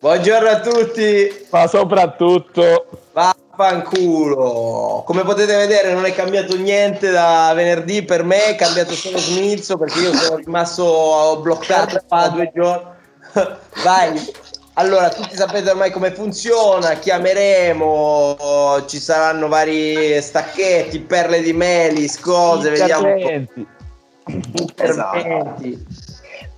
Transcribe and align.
Buongiorno 0.00 0.48
a 0.48 0.60
tutti, 0.60 1.46
ma 1.50 1.66
soprattutto 1.66 2.86
vaffanculo. 3.12 5.02
Come 5.04 5.24
potete 5.24 5.56
vedere 5.56 5.92
non 5.92 6.04
è 6.04 6.14
cambiato 6.14 6.56
niente 6.56 7.10
da 7.10 7.50
venerdì 7.52 8.04
per 8.04 8.22
me, 8.22 8.44
è 8.44 8.54
cambiato 8.54 8.94
solo 8.94 9.18
Smilzo 9.18 9.76
perché 9.76 9.98
io 9.98 10.12
sono 10.14 10.36
rimasto 10.36 11.40
bloccato 11.42 12.00
qua 12.06 12.28
due 12.28 12.52
giorni. 12.54 12.90
Vai. 13.82 14.24
Allora, 14.74 15.08
tutti 15.08 15.34
sapete 15.34 15.70
ormai 15.70 15.90
come 15.90 16.14
funziona, 16.14 16.94
chiameremo, 16.94 18.84
ci 18.86 19.00
saranno 19.00 19.48
vari 19.48 20.22
stacchetti, 20.22 21.00
perle 21.00 21.40
di 21.40 21.52
melis, 21.52 22.20
cose, 22.20 22.70
vediamo. 22.70 23.08
Interventi. 24.26 25.86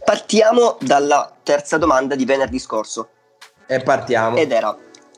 Partiamo 0.05 0.77
dalla 0.83 1.33
terza 1.43 1.79
domanda 1.79 2.15
di 2.15 2.27
venerdì 2.27 2.59
scorso. 2.59 3.09
E 3.73 3.79
partiamo. 3.79 4.37
Ed 4.37 4.51
era, 4.51 4.77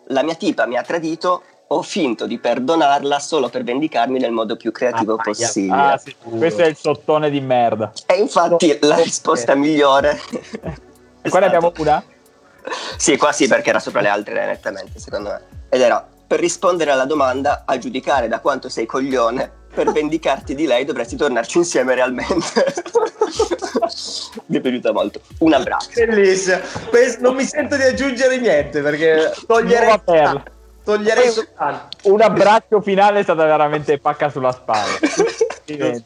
la 0.08 0.22
mia 0.22 0.34
tipa 0.34 0.66
mi 0.66 0.76
ha 0.76 0.82
tradito, 0.82 1.42
ho 1.68 1.80
finto 1.80 2.26
di 2.26 2.38
perdonarla 2.38 3.18
solo 3.18 3.48
per 3.48 3.64
vendicarmi 3.64 4.18
nel 4.18 4.30
modo 4.30 4.56
più 4.56 4.72
creativo 4.72 5.14
ah, 5.14 5.22
possibile. 5.22 5.74
Ah, 5.74 5.96
sì. 5.96 6.14
Questo 6.20 6.60
è 6.60 6.66
il 6.66 6.76
sottone 6.76 7.30
di 7.30 7.40
merda. 7.40 7.92
E 8.04 8.16
infatti 8.16 8.76
la 8.82 8.96
risposta 8.96 9.54
migliore... 9.54 10.20
E 11.24 11.30
qua 11.30 11.38
ne 11.38 11.46
abbiamo 11.46 11.72
una? 11.76 12.02
Sì, 12.96 13.16
qua 13.16 13.30
sì, 13.30 13.46
perché 13.46 13.70
era 13.70 13.78
sopra 13.78 14.00
le 14.00 14.08
altre 14.08 14.44
nettamente, 14.44 14.98
secondo 14.98 15.28
me. 15.28 15.42
Ed 15.68 15.80
era, 15.80 16.04
per 16.26 16.40
rispondere 16.40 16.90
alla 16.90 17.04
domanda, 17.04 17.62
a 17.64 17.78
giudicare 17.78 18.26
da 18.26 18.40
quanto 18.40 18.68
sei 18.68 18.86
coglione, 18.86 19.48
per 19.72 19.92
vendicarti 19.92 20.56
di 20.56 20.66
lei 20.66 20.84
dovresti 20.84 21.14
tornarci 21.14 21.58
insieme 21.58 21.94
realmente. 21.94 22.74
mi 24.46 24.58
è 24.58 24.60
piaciuta 24.60 24.92
molto. 24.92 25.20
Un 25.38 25.52
abbraccio. 25.52 25.90
Bellissimo. 25.94 26.58
Non 27.20 27.34
mi 27.34 27.44
sento 27.44 27.76
di 27.76 27.82
aggiungere 27.82 28.38
niente 28.38 28.80
perché 28.80 29.32
toglierei... 29.46 30.00
Toglierei 30.84 31.30
soltanto. 31.30 32.10
Un 32.10 32.20
abbraccio 32.20 32.80
finale 32.80 33.20
è 33.20 33.22
stata 33.22 33.44
veramente 33.44 33.98
pacca 33.98 34.30
sulla 34.30 34.50
spalla. 34.50 34.92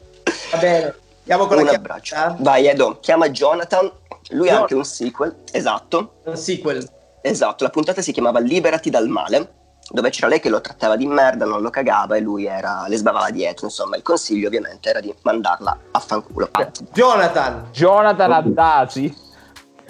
Va 0.52 0.58
bene. 0.58 0.94
Andiamo 1.20 1.46
con 1.46 1.58
un 1.58 1.64
la 1.64 1.72
abbraccio. 1.72 2.14
Chiamata. 2.14 2.42
Vai 2.42 2.66
Edo, 2.66 2.98
chiama 3.00 3.30
Jonathan. 3.30 3.90
Lui 4.30 4.48
ha 4.50 4.60
anche 4.60 4.74
un 4.74 4.84
sequel. 4.84 5.34
Esatto. 5.50 6.20
Un 6.24 6.36
sequel. 6.36 6.86
Esatto, 7.22 7.64
la 7.64 7.70
puntata 7.70 8.02
si 8.02 8.12
chiamava 8.12 8.38
Liberati 8.38 8.90
dal 8.90 9.08
male 9.08 9.55
dove 9.90 10.10
c'era 10.10 10.28
lei 10.28 10.40
che 10.40 10.48
lo 10.48 10.60
trattava 10.60 10.96
di 10.96 11.06
merda, 11.06 11.44
non 11.44 11.62
lo 11.62 11.70
cagava 11.70 12.16
e 12.16 12.20
lui 12.20 12.46
era, 12.46 12.86
le 12.88 12.96
sbavava 12.96 13.30
dietro. 13.30 13.66
Insomma, 13.66 13.96
il 13.96 14.02
consiglio 14.02 14.48
ovviamente 14.48 14.88
era 14.88 15.00
di 15.00 15.14
mandarla 15.22 15.78
a 15.92 15.98
fanculo. 15.98 16.48
Jonathan! 16.92 17.68
Jonathan 17.72 18.32
Addasi? 18.32 19.16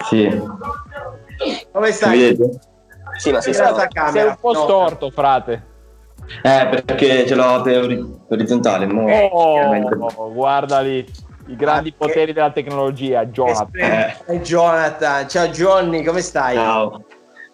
Sì. 0.05 0.43
Come 1.73 1.93
stai? 1.93 2.37
Sì, 3.19 3.33
ma 3.33 3.41
sei, 3.41 3.55
sei, 3.55 3.75
sei 4.13 4.27
un 4.27 4.37
po' 4.39 4.53
no. 4.53 4.63
storto, 4.63 5.11
frate. 5.11 5.75
Eh, 6.43 6.83
perché 6.85 7.27
ce 7.27 7.35
l'ho 7.35 7.63
per 7.63 8.05
orizzontale. 8.29 8.87
Mo. 8.87 9.11
Oh, 9.31 10.33
guarda 10.33 10.81
lì. 10.81 11.25
I 11.49 11.55
grandi 11.55 11.91
ah, 11.91 11.95
poteri 11.97 12.27
che... 12.27 12.33
della 12.33 12.51
tecnologia, 12.51 13.25
Jonathan. 13.27 13.71
Eh. 14.27 14.41
Jonathan, 14.41 15.29
ciao 15.29 15.47
Johnny, 15.47 16.03
come 16.03 16.21
stai? 16.21 16.57
Ciao. 16.57 17.05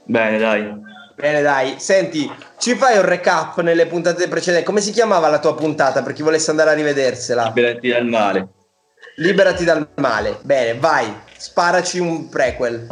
Bene, 0.04 0.38
dai. 0.38 0.90
Bene, 1.14 1.42
dai. 1.42 1.74
Senti, 1.78 2.30
ci 2.58 2.74
fai 2.74 2.96
un 2.96 3.04
recap 3.04 3.60
nelle 3.60 3.86
puntate 3.86 4.28
precedenti? 4.28 4.64
Come 4.64 4.80
si 4.80 4.92
chiamava 4.92 5.28
la 5.28 5.38
tua 5.38 5.54
puntata 5.54 6.02
per 6.02 6.12
chi 6.12 6.22
volesse 6.22 6.50
andare 6.50 6.70
a 6.70 6.74
rivedersela? 6.74 7.52
Liberati 7.54 7.88
dal 7.88 8.06
male. 8.06 8.48
Liberati 9.16 9.64
dal 9.64 9.88
male. 9.96 10.38
Bene, 10.42 10.78
vai. 10.78 11.12
Sparaci 11.36 11.98
un 11.98 12.28
prequel. 12.28 12.86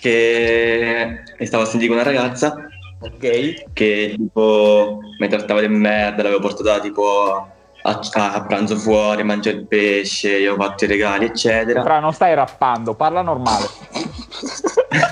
Che 0.00 1.22
stavo 1.40 1.62
a 1.62 1.66
sentire 1.66 1.92
con 1.92 2.00
una 2.00 2.10
ragazza. 2.10 2.54
Ok. 3.00 3.72
Che 3.72 4.14
tipo 4.16 4.98
mi 5.18 5.28
trattava 5.28 5.60
di 5.60 5.68
merda, 5.68 6.22
l'avevo 6.22 6.40
portata 6.40 6.80
tipo 6.80 7.50
a, 7.82 8.00
a, 8.12 8.44
pranzo 8.46 8.76
fuori, 8.76 9.24
mangiare 9.24 9.56
il 9.56 9.66
pesce, 9.66 10.38
io 10.38 10.54
ho 10.54 10.56
fatto 10.56 10.84
i 10.84 10.86
regali, 10.86 11.26
eccetera. 11.26 11.82
Però 11.82 12.00
non 12.00 12.12
stai 12.12 12.34
rappando, 12.34 12.94
parla 12.94 13.22
normale. 13.22 13.66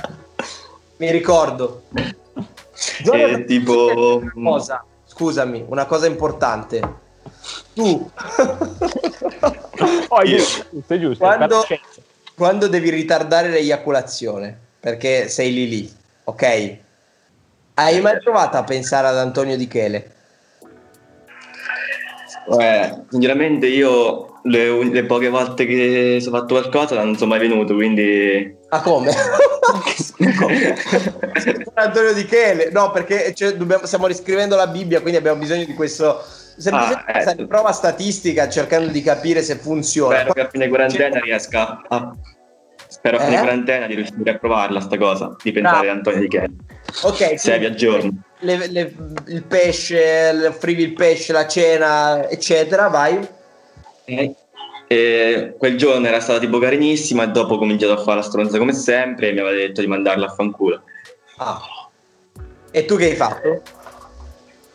mi 1.01 1.11
ricordo. 1.11 1.85
Jonathan, 3.03 3.45
tipo... 3.47 4.23
Cosa? 4.35 4.85
Scusami, 5.07 5.65
una 5.67 5.87
cosa 5.87 6.07
importante. 6.07 6.81
Tu... 7.75 8.11
oh, 10.09 10.23
giusto, 10.25 10.99
giusto. 10.99 11.25
Quando, 11.25 11.65
quando 12.37 12.69
devi 12.69 12.91
ritardare 12.91 13.49
l'eiaculazione, 13.49 14.57
perché 14.79 15.29
sei 15.29 15.53
lì 15.55 15.69
lì, 15.69 15.91
ok? 16.25 16.77
Hai 17.75 18.01
mai 18.03 18.21
provato 18.21 18.59
a 18.59 18.65
pensare 18.65 19.07
ad 19.07 19.17
Antonio 19.17 19.57
Di 19.57 19.67
Chele? 19.67 20.15
Eh, 22.59 23.03
sinceramente 23.09 23.67
io 23.69 24.41
le, 24.43 24.85
le, 24.85 25.05
poche 25.05 25.29
volte 25.29 25.65
che 25.65 26.19
sono 26.21 26.39
fatto 26.39 26.55
qualcosa 26.55 27.03
non 27.03 27.17
sono 27.17 27.31
mai 27.31 27.41
venuto, 27.41 27.75
quindi... 27.75 28.59
Ah 28.73 28.81
come? 28.83 29.11
Antonio 31.75 32.13
Di 32.15 32.25
Chele, 32.25 32.71
no 32.71 32.93
perché 32.93 33.35
cioè, 33.35 33.55
dobbiamo, 33.55 33.85
stiamo 33.87 34.07
riscrivendo 34.07 34.55
la 34.55 34.69
Bibbia, 34.69 35.01
quindi 35.01 35.19
abbiamo 35.19 35.41
bisogno 35.41 35.65
di 35.65 35.75
questo... 35.75 36.23
Semplicemente 36.57 37.13
ah, 37.13 37.35
eh. 37.39 37.47
prova 37.47 37.73
statistica 37.73 38.49
cercando 38.49 38.91
di 38.93 39.01
capire 39.03 39.43
se 39.43 39.57
funziona. 39.57 40.19
Spero 40.19 40.33
che 40.35 40.41
a 40.41 40.49
fine 40.49 40.69
quarantena 40.69 41.19
riesca 41.19 41.83
a... 41.89 42.15
Spero 42.87 43.17
a 43.17 43.21
fine 43.21 43.37
eh? 43.37 43.41
quarantena 43.41 43.87
di 43.87 43.95
riuscire 43.95 44.31
a 44.31 44.39
provarla 44.39 44.81
sta 44.81 44.99
cosa, 44.99 45.35
di 45.43 45.53
pensare 45.53 45.89
a 45.89 45.93
Antonio 45.93 46.21
Di 46.21 46.29
Chele. 46.29 46.51
Ok. 47.03 47.39
Se 47.39 47.59
vi 47.59 47.65
aggiorno. 47.65 48.13
Le, 48.41 48.67
le, 48.69 48.95
il 49.29 49.43
pesce, 49.45 50.47
offrivi 50.47 50.83
il 50.83 50.93
pesce, 50.93 51.33
la 51.33 51.47
cena, 51.47 52.29
eccetera, 52.29 52.89
vai. 52.89 53.27
Okay. 54.05 54.35
E 54.93 55.55
quel 55.57 55.77
giorno 55.77 56.09
era 56.09 56.19
stata 56.19 56.41
tipo 56.41 56.59
carinissima 56.59 57.23
e 57.23 57.29
dopo 57.29 57.55
ho 57.55 57.59
cominciato 57.59 57.93
a 57.93 58.03
fare 58.03 58.17
la 58.17 58.25
stronza 58.25 58.59
come 58.59 58.73
sempre 58.73 59.29
e 59.29 59.33
mi 59.33 59.39
aveva 59.39 59.55
detto 59.55 59.81
di 59.81 59.87
mandarla 59.87 60.27
a 60.27 60.31
fanculo. 60.31 60.83
Ah. 61.37 61.61
E 62.73 62.85
tu 62.87 62.97
che 62.97 63.11
hai 63.11 63.15
fatto? 63.15 63.63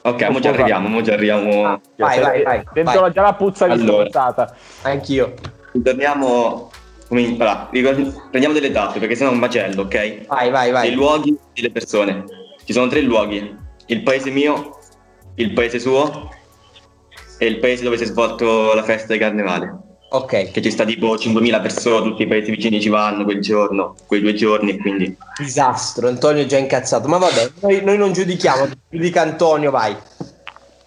Ok, 0.04 0.30
mo 0.30 0.40
ci 0.40 0.48
arriviamo, 0.48 0.88
mo 0.88 1.04
ci 1.04 1.12
arriviamo. 1.12 1.66
Ah, 1.66 1.82
vai, 1.98 2.22
vai, 2.22 2.44
vai. 2.44 2.64
Dentro 2.72 3.02
vai. 3.02 3.12
già 3.12 3.24
la 3.24 3.34
puzza 3.34 3.66
di 3.66 3.74
allora, 3.74 4.08
stronzata. 4.08 4.56
Anch'io. 4.84 5.34
Torniamo 5.84 6.72
allora, 7.10 7.70
prendiamo 8.30 8.54
delle 8.54 8.72
tappe 8.72 9.00
perché 9.00 9.16
sennò 9.16 9.32
è 9.32 9.34
un 9.34 9.40
macello, 9.40 9.82
ok? 9.82 10.28
Vai, 10.28 10.50
vai, 10.50 10.72
vai. 10.72 10.92
I 10.92 10.94
luoghi 10.94 11.38
e 11.52 11.62
le 11.62 11.72
persone. 11.72 12.24
Ci 12.64 12.72
sono 12.72 12.88
tre 12.88 13.02
luoghi. 13.02 13.54
Il 13.88 14.02
paese 14.02 14.30
mio, 14.30 14.80
il 15.36 15.52
paese 15.52 15.78
suo 15.78 16.30
e 17.38 17.46
il 17.48 17.60
paese 17.60 17.84
dove 17.84 17.98
si 17.98 18.04
è 18.04 18.08
svolto 18.08 18.74
la 18.74 18.84
festa 18.84 19.12
di 19.12 19.20
carnevale. 19.20 19.85
Ok. 20.10 20.52
Che 20.52 20.62
ci 20.62 20.72
sta 20.72 20.86
tipo 20.86 21.16
5.000 21.16 21.62
persone, 21.62 22.10
tutti 22.10 22.24
i 22.24 22.28
paesi 22.28 22.52
vicini 22.52 22.80
ci 22.80 22.90
vanno 22.90 23.24
quel 23.24 23.42
giorno, 23.42 23.96
quei 24.06 24.22
due 24.22 24.34
giorni, 24.34 24.78
quindi... 24.78 25.16
Disastro, 25.38 26.08
Antonio 26.08 26.44
è 26.44 26.46
già 26.46 26.58
incazzato, 26.58 27.08
ma 27.08 27.18
vabbè, 27.18 27.52
noi, 27.62 27.84
noi 27.84 27.98
non 27.98 28.14
giudichiamo, 28.14 28.70
giudica 28.90 29.22
Antonio, 29.22 29.72
vai. 29.72 29.96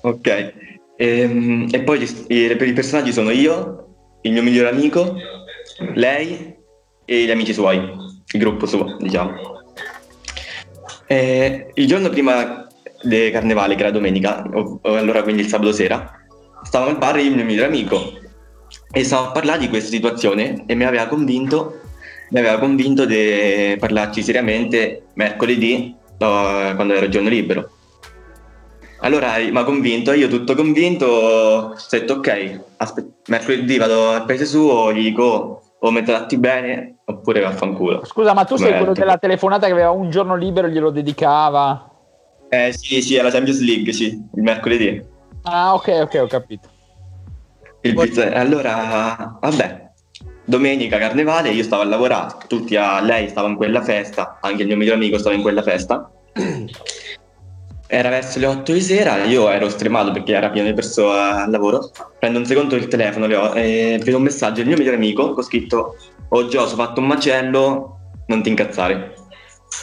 Ok, 0.00 0.26
e, 0.26 0.54
ehm, 0.96 1.68
e 1.70 1.82
poi 1.82 2.02
i, 2.28 2.34
i 2.34 2.72
personaggi 2.72 3.12
sono 3.12 3.30
io, 3.30 3.86
il 4.22 4.32
mio 4.32 4.42
migliore 4.42 4.70
amico, 4.70 5.16
lei 5.94 6.56
e 7.04 7.24
gli 7.24 7.30
amici 7.30 7.52
suoi, 7.52 7.76
il 7.76 8.40
gruppo 8.40 8.66
suo, 8.66 8.96
diciamo. 8.98 9.34
E 11.06 11.70
il 11.74 11.86
giorno 11.86 12.08
prima 12.08 12.66
del 13.02 13.30
carnevale, 13.32 13.74
che 13.74 13.80
era 13.80 13.90
domenica, 13.90 14.48
o, 14.52 14.78
o 14.82 14.94
allora 14.94 15.22
quindi 15.22 15.42
il 15.42 15.48
sabato 15.48 15.72
sera, 15.72 16.12
stavamo 16.62 16.90
al 16.90 16.98
bar 16.98 17.18
il 17.18 17.34
mio 17.34 17.44
migliore 17.44 17.66
amico 17.66 18.26
e 18.90 19.04
stavamo 19.04 19.28
a 19.28 19.32
parlare 19.32 19.58
di 19.58 19.68
questa 19.68 19.90
situazione 19.90 20.64
e 20.66 20.74
mi 20.74 20.84
aveva 20.84 21.06
convinto, 21.06 21.80
mi 22.30 22.38
aveva 22.38 22.58
convinto 22.58 23.04
di 23.04 23.76
parlarci 23.78 24.22
seriamente 24.22 25.04
mercoledì 25.14 25.94
uh, 26.18 26.74
quando 26.74 26.94
era 26.94 27.08
giorno 27.08 27.28
libero. 27.28 27.70
Allora 29.00 29.36
mi 29.38 29.56
ha 29.56 29.62
convinto, 29.62 30.12
io 30.12 30.26
tutto 30.26 30.54
convinto, 30.54 31.06
ho 31.06 31.76
detto 31.88 32.14
ok, 32.14 32.60
aspet- 32.78 33.28
mercoledì 33.28 33.76
vado 33.76 34.10
al 34.10 34.24
paese 34.24 34.44
suo, 34.44 34.92
gli 34.92 35.02
dico 35.02 35.62
o 35.78 35.90
mi 35.92 36.02
tratti 36.02 36.36
bene 36.36 36.96
oppure 37.04 37.40
vaffanculo. 37.40 38.04
Scusa, 38.04 38.34
ma 38.34 38.44
tu 38.44 38.56
sei 38.56 38.66
Come 38.66 38.76
quello 38.78 38.92
detto. 38.92 39.04
della 39.04 39.18
telefonata 39.18 39.66
che 39.66 39.72
aveva 39.72 39.90
un 39.90 40.10
giorno 40.10 40.34
libero 40.34 40.66
e 40.66 40.70
glielo 40.70 40.90
dedicava? 40.90 41.88
Eh 42.48 42.72
sì, 42.72 43.00
sì, 43.00 43.14
è 43.14 43.22
la 43.22 43.30
Champions 43.30 43.60
League, 43.60 43.92
sì, 43.92 44.06
il 44.06 44.42
mercoledì. 44.42 45.00
Ah, 45.42 45.74
ok, 45.74 46.00
ok, 46.02 46.18
ho 46.22 46.26
capito. 46.26 46.68
Il 47.82 47.94
pizza- 47.94 48.32
Allora, 48.32 49.38
vabbè, 49.40 49.90
domenica 50.44 50.98
carnevale 50.98 51.50
io 51.50 51.62
stavo 51.62 51.82
a 51.82 51.86
lavorare, 51.86 52.34
tutti 52.46 52.74
a 52.76 53.00
lei 53.00 53.28
stava 53.28 53.48
in 53.48 53.56
quella 53.56 53.82
festa, 53.82 54.38
anche 54.40 54.62
il 54.62 54.68
mio 54.68 54.76
migliore 54.76 54.96
amico 54.96 55.18
stava 55.18 55.34
in 55.34 55.42
quella 55.42 55.62
festa. 55.62 56.10
Era 57.90 58.10
verso 58.10 58.38
le 58.38 58.46
8 58.46 58.72
di 58.72 58.82
sera, 58.82 59.24
io 59.24 59.48
ero 59.48 59.68
stremato 59.70 60.10
perché 60.12 60.34
era 60.34 60.50
pieno 60.50 60.68
di 60.68 60.74
persone 60.74 61.18
al 61.42 61.50
lavoro. 61.50 61.90
Prendo 62.18 62.38
un 62.38 62.44
secondo 62.44 62.74
il 62.76 62.86
telefono 62.88 63.26
le 63.26 63.36
ho- 63.36 63.54
e 63.54 63.98
vedo 64.02 64.18
un 64.18 64.24
messaggio 64.24 64.56
del 64.56 64.66
mio 64.66 64.76
migliore 64.76 64.96
amico 64.96 65.32
con 65.32 65.42
scritto 65.42 65.96
Oh 66.30 66.46
Gio, 66.48 66.60
ho 66.62 66.66
fatto 66.66 67.00
un 67.00 67.06
macello, 67.06 67.98
non 68.26 68.42
ti 68.42 68.50
incazzare. 68.50 69.14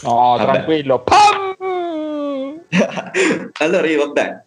No, 0.04 0.36
Vabbè. 0.38 0.52
tranquillo. 0.52 1.02
Pam! 1.02 1.56
allora 3.60 3.88
io 3.88 4.06
vabbè, 4.06 4.44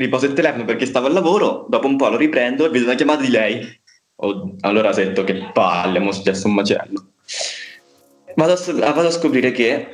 riposo 0.00 0.26
il 0.26 0.32
telefono 0.32 0.64
perché 0.64 0.86
stavo 0.86 1.06
al 1.06 1.12
lavoro, 1.12 1.66
dopo 1.68 1.86
un 1.86 1.96
po' 1.96 2.08
lo 2.08 2.16
riprendo 2.16 2.64
e 2.64 2.70
vedo 2.70 2.86
una 2.86 2.94
chiamata 2.94 3.22
di 3.22 3.30
lei. 3.30 3.78
Oh, 4.16 4.54
allora 4.60 4.92
detto 4.92 5.24
che 5.24 5.50
palle, 5.52 5.98
mo 5.98 6.10
è 6.10 6.12
successo 6.12 6.46
un 6.46 6.54
macello. 6.54 7.12
Vado 8.34 8.52
a, 8.52 8.92
vado 8.92 9.08
a 9.08 9.10
scoprire 9.10 9.50
che 9.52 9.86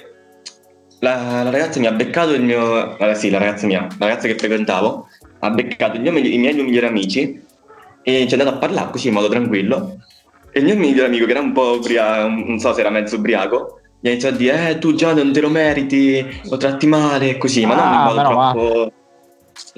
la, 1.00 1.42
la 1.42 1.50
ragazza 1.50 1.78
mi 1.80 1.86
ha 1.86 1.92
beccato 1.92 2.32
il 2.32 2.42
mio... 2.42 2.96
eh, 2.98 3.14
sì, 3.14 3.30
la 3.30 3.38
ragazza 3.38 3.66
mia, 3.66 3.86
la 3.98 4.06
ragazza 4.06 4.26
che 4.26 4.36
frequentavo, 4.36 5.08
ha 5.40 5.50
beccato 5.50 5.98
mio 5.98 6.16
i 6.16 6.38
miei 6.38 6.54
due 6.54 6.64
migliori 6.64 6.86
amici 6.86 7.42
e 8.02 8.26
ci 8.28 8.34
è 8.34 8.38
andato 8.38 8.56
a 8.56 8.58
parlare 8.58 8.90
così 8.90 9.08
in 9.08 9.14
modo 9.14 9.28
tranquillo. 9.28 9.98
E 10.50 10.60
il 10.60 10.64
mio 10.64 10.76
migliore 10.76 11.08
amico, 11.08 11.24
che 11.26 11.32
era 11.32 11.40
un 11.40 11.52
po' 11.52 11.72
ubriaco, 11.72 12.28
non 12.28 12.58
so 12.58 12.72
se 12.72 12.80
era 12.80 12.90
mezzo 12.90 13.16
ubriaco, 13.16 13.80
gli 14.00 14.08
ha 14.08 14.10
iniziato 14.10 14.34
a 14.34 14.38
dire, 14.38 14.70
eh, 14.70 14.78
tu 14.78 14.94
già 14.94 15.12
non 15.12 15.32
te 15.32 15.40
lo 15.40 15.50
meriti, 15.50 16.24
lo 16.44 16.56
tratti 16.56 16.86
male 16.86 17.30
e 17.30 17.38
così, 17.38 17.66
ma 17.66 17.74
non 17.74 17.86
in 17.86 17.92
Ah, 17.92 18.04
modo, 18.04 18.22
troppo, 18.22 18.92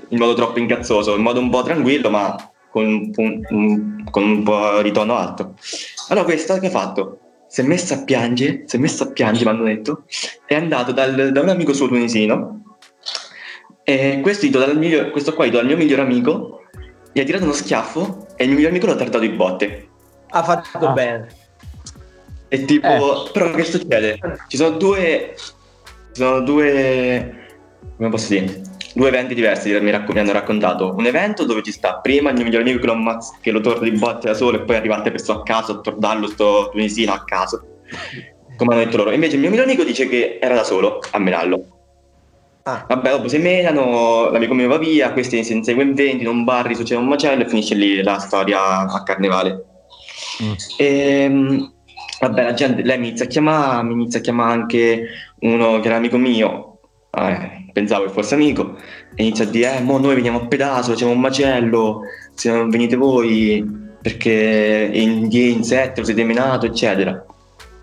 in 0.09 0.19
modo 0.19 0.35
troppo 0.35 0.59
incazzoso, 0.59 1.15
in 1.17 1.23
modo 1.23 1.41
un 1.41 1.51
po' 1.51 1.63
tranquillo, 1.63 2.11
ma 2.11 2.37
con, 2.71 3.11
un- 3.17 3.41
un- 3.51 4.05
con 4.11 4.23
un 4.23 4.43
po' 4.43 4.81
di 4.83 4.93
tono 4.93 5.17
alto. 5.17 5.55
Allora 6.09 6.25
questo 6.25 6.59
che 6.59 6.67
ha 6.67 6.71
fatto? 6.71 7.19
Si 7.49 7.61
è 7.63 7.65
messo 7.65 7.95
a 7.95 8.05
piangere, 8.05 8.65
si 8.67 8.77
è 8.77 8.79
messo 8.79 9.05
a 9.05 9.11
piangere, 9.11 9.51
mi 9.51 9.57
hanno 9.57 9.65
detto, 9.67 10.05
è 10.47 10.55
andato 10.55 10.93
dal- 10.93 11.33
da 11.33 11.41
un 11.41 11.49
amico 11.49 11.73
suo 11.73 11.89
tunisino, 11.89 12.77
e 13.85 14.19
questo, 14.23 14.47
gli 14.47 14.51
do 14.51 14.59
dal 14.59 14.77
miglior- 14.77 15.11
questo 15.11 15.33
qua 15.35 15.47
gli 15.47 15.51
do 15.51 15.59
al 15.59 15.67
mio 15.67 15.77
migliore 15.77 16.03
amico, 16.03 16.61
gli 17.13 17.21
ha 17.21 17.25
tirato 17.25 17.45
uno 17.45 17.53
schiaffo 17.55 18.27
e 18.37 18.45
il 18.45 18.51
mio 18.51 18.57
migliore 18.59 18.75
amico 18.77 18.87
l'ha 18.87 18.97
trattato 18.97 19.19
di 19.21 19.31
botte. 19.31 19.89
Ha 20.31 20.43
fatto 20.43 20.87
Ah. 20.87 20.93
bene. 20.93 21.27
E 22.49 22.65
tipo, 22.67 22.87
Eh. 23.27 23.31
però 23.33 23.51
che 23.53 23.65
succede? 23.65 24.19
Ci 24.49 24.57
sono 24.59 24.77
due, 24.77 25.35
ci 25.37 26.21
sono 26.23 26.41
due, 26.41 27.47
come 27.97 28.09
posso 28.11 28.29
dire, 28.29 28.61
due 28.99 29.09
eventi 29.09 29.33
diversi 29.33 29.71
mi, 29.79 29.93
racco- 29.93 30.13
mi 30.13 30.19
hanno 30.19 30.33
raccontato. 30.33 30.93
Un 30.97 31.07
evento 31.07 31.45
dove 31.45 31.63
ci 31.63 31.71
sta 31.71 31.99
prima 31.99 32.31
il 32.31 32.35
mio 32.35 32.45
migliore 32.45 32.69
amico 32.69 32.81
che 32.81 32.87
lo, 32.87 33.19
che 33.41 33.51
lo 33.53 33.61
torna 33.61 33.89
di 33.89 33.97
botte 33.97 34.27
da 34.27 34.35
solo 34.35 34.57
e 34.57 34.65
poi 34.65 34.75
arrivate 34.75 35.13
persone 35.13 35.39
a 35.39 35.43
caso 35.45 35.73
a 35.73 35.81
tornarlo 35.81 36.27
sto 36.27 36.69
tunisino 36.73 37.13
a 37.13 37.23
caso. 37.25 37.63
Come 38.57 38.75
hanno 38.75 38.83
detto 38.83 38.97
loro. 38.97 39.13
Invece 39.13 39.37
il 39.37 39.41
mio 39.41 39.51
migliore 39.51 39.69
amico 39.69 39.85
dice 39.85 40.09
che 40.09 40.41
era 40.43 40.57
da 40.57 40.65
solo 40.65 40.99
a 41.13 41.19
menarlo. 41.21 41.65
Ah. 42.65 42.87
Vabbè, 42.89 43.11
dopo 43.11 43.29
si 43.29 43.39
menano, 43.39 44.31
l'amico 44.31 44.53
mio 44.53 44.67
va 44.67 44.79
via, 44.79 45.13
questi 45.13 45.45
si 45.45 45.53
inseguono 45.53 45.91
in 45.91 45.95
20, 45.95 46.25
in 46.25 46.29
un 46.29 46.43
bar, 46.43 46.75
succede 46.75 47.01
un 47.01 47.07
macello 47.07 47.45
e 47.45 47.49
finisce 47.49 47.77
lì 47.77 48.03
la 48.03 48.19
storia 48.19 48.81
a 48.81 49.03
carnevale. 49.05 49.65
Mm. 50.43 50.53
E, 50.77 51.71
vabbè, 52.21 52.43
la 52.43 52.53
gente, 52.55 52.83
lei 52.83 52.99
mi 52.99 53.07
inizia 53.09 53.27
a 53.27 53.29
chiamare, 53.29 53.85
mi 53.85 53.93
inizia 53.93 54.19
a 54.19 54.23
chiamare 54.23 54.53
anche 54.53 55.07
uno 55.39 55.79
che 55.79 55.87
era 55.87 55.97
amico 55.97 56.19
mio, 56.19 56.81
eh, 57.13 57.68
pensavo 57.79 58.05
che 58.05 58.13
fosse 58.13 58.35
amico, 58.35 58.77
e 59.15 59.23
inizia 59.23 59.45
a 59.45 59.49
dire, 59.49 59.77
eh, 59.77 59.81
mo 59.81 59.99
noi 59.99 60.15
veniamo 60.17 60.39
a 60.39 60.47
pedaso, 60.47 60.93
facciamo 60.93 61.13
un 61.13 61.21
macello, 61.21 62.03
se 62.35 62.51
non 62.51 62.71
venite 62.71 62.97
voi, 62.97 63.65
perché 64.03 64.91
in 64.93 65.29
10, 65.29 65.57
in 65.57 65.65
7 65.65 66.01
lo 66.01 66.07
siete 66.07 66.25
menato, 66.25 66.67
eccetera. 66.67 67.25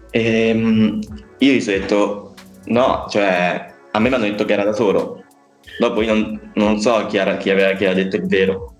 E, 0.09 0.53
mm, 0.53 0.99
io 1.39 1.53
gli 1.53 1.61
sono 1.61 1.77
detto, 1.77 2.33
no, 2.65 3.05
cioè, 3.09 3.73
a 3.91 3.99
me 3.99 4.09
mi 4.09 4.15
hanno 4.15 4.25
detto 4.25 4.45
che 4.45 4.53
era 4.53 4.63
da 4.63 4.73
solo. 4.73 5.23
Dopo 5.79 6.01
io 6.01 6.13
non, 6.13 6.51
non 6.55 6.79
so 6.79 7.05
chi, 7.07 7.17
era, 7.17 7.37
chi 7.37 7.49
aveva, 7.49 7.73
chi 7.73 7.85
aveva 7.85 8.01
detto 8.01 8.15
il 8.15 8.27
vero. 8.27 8.73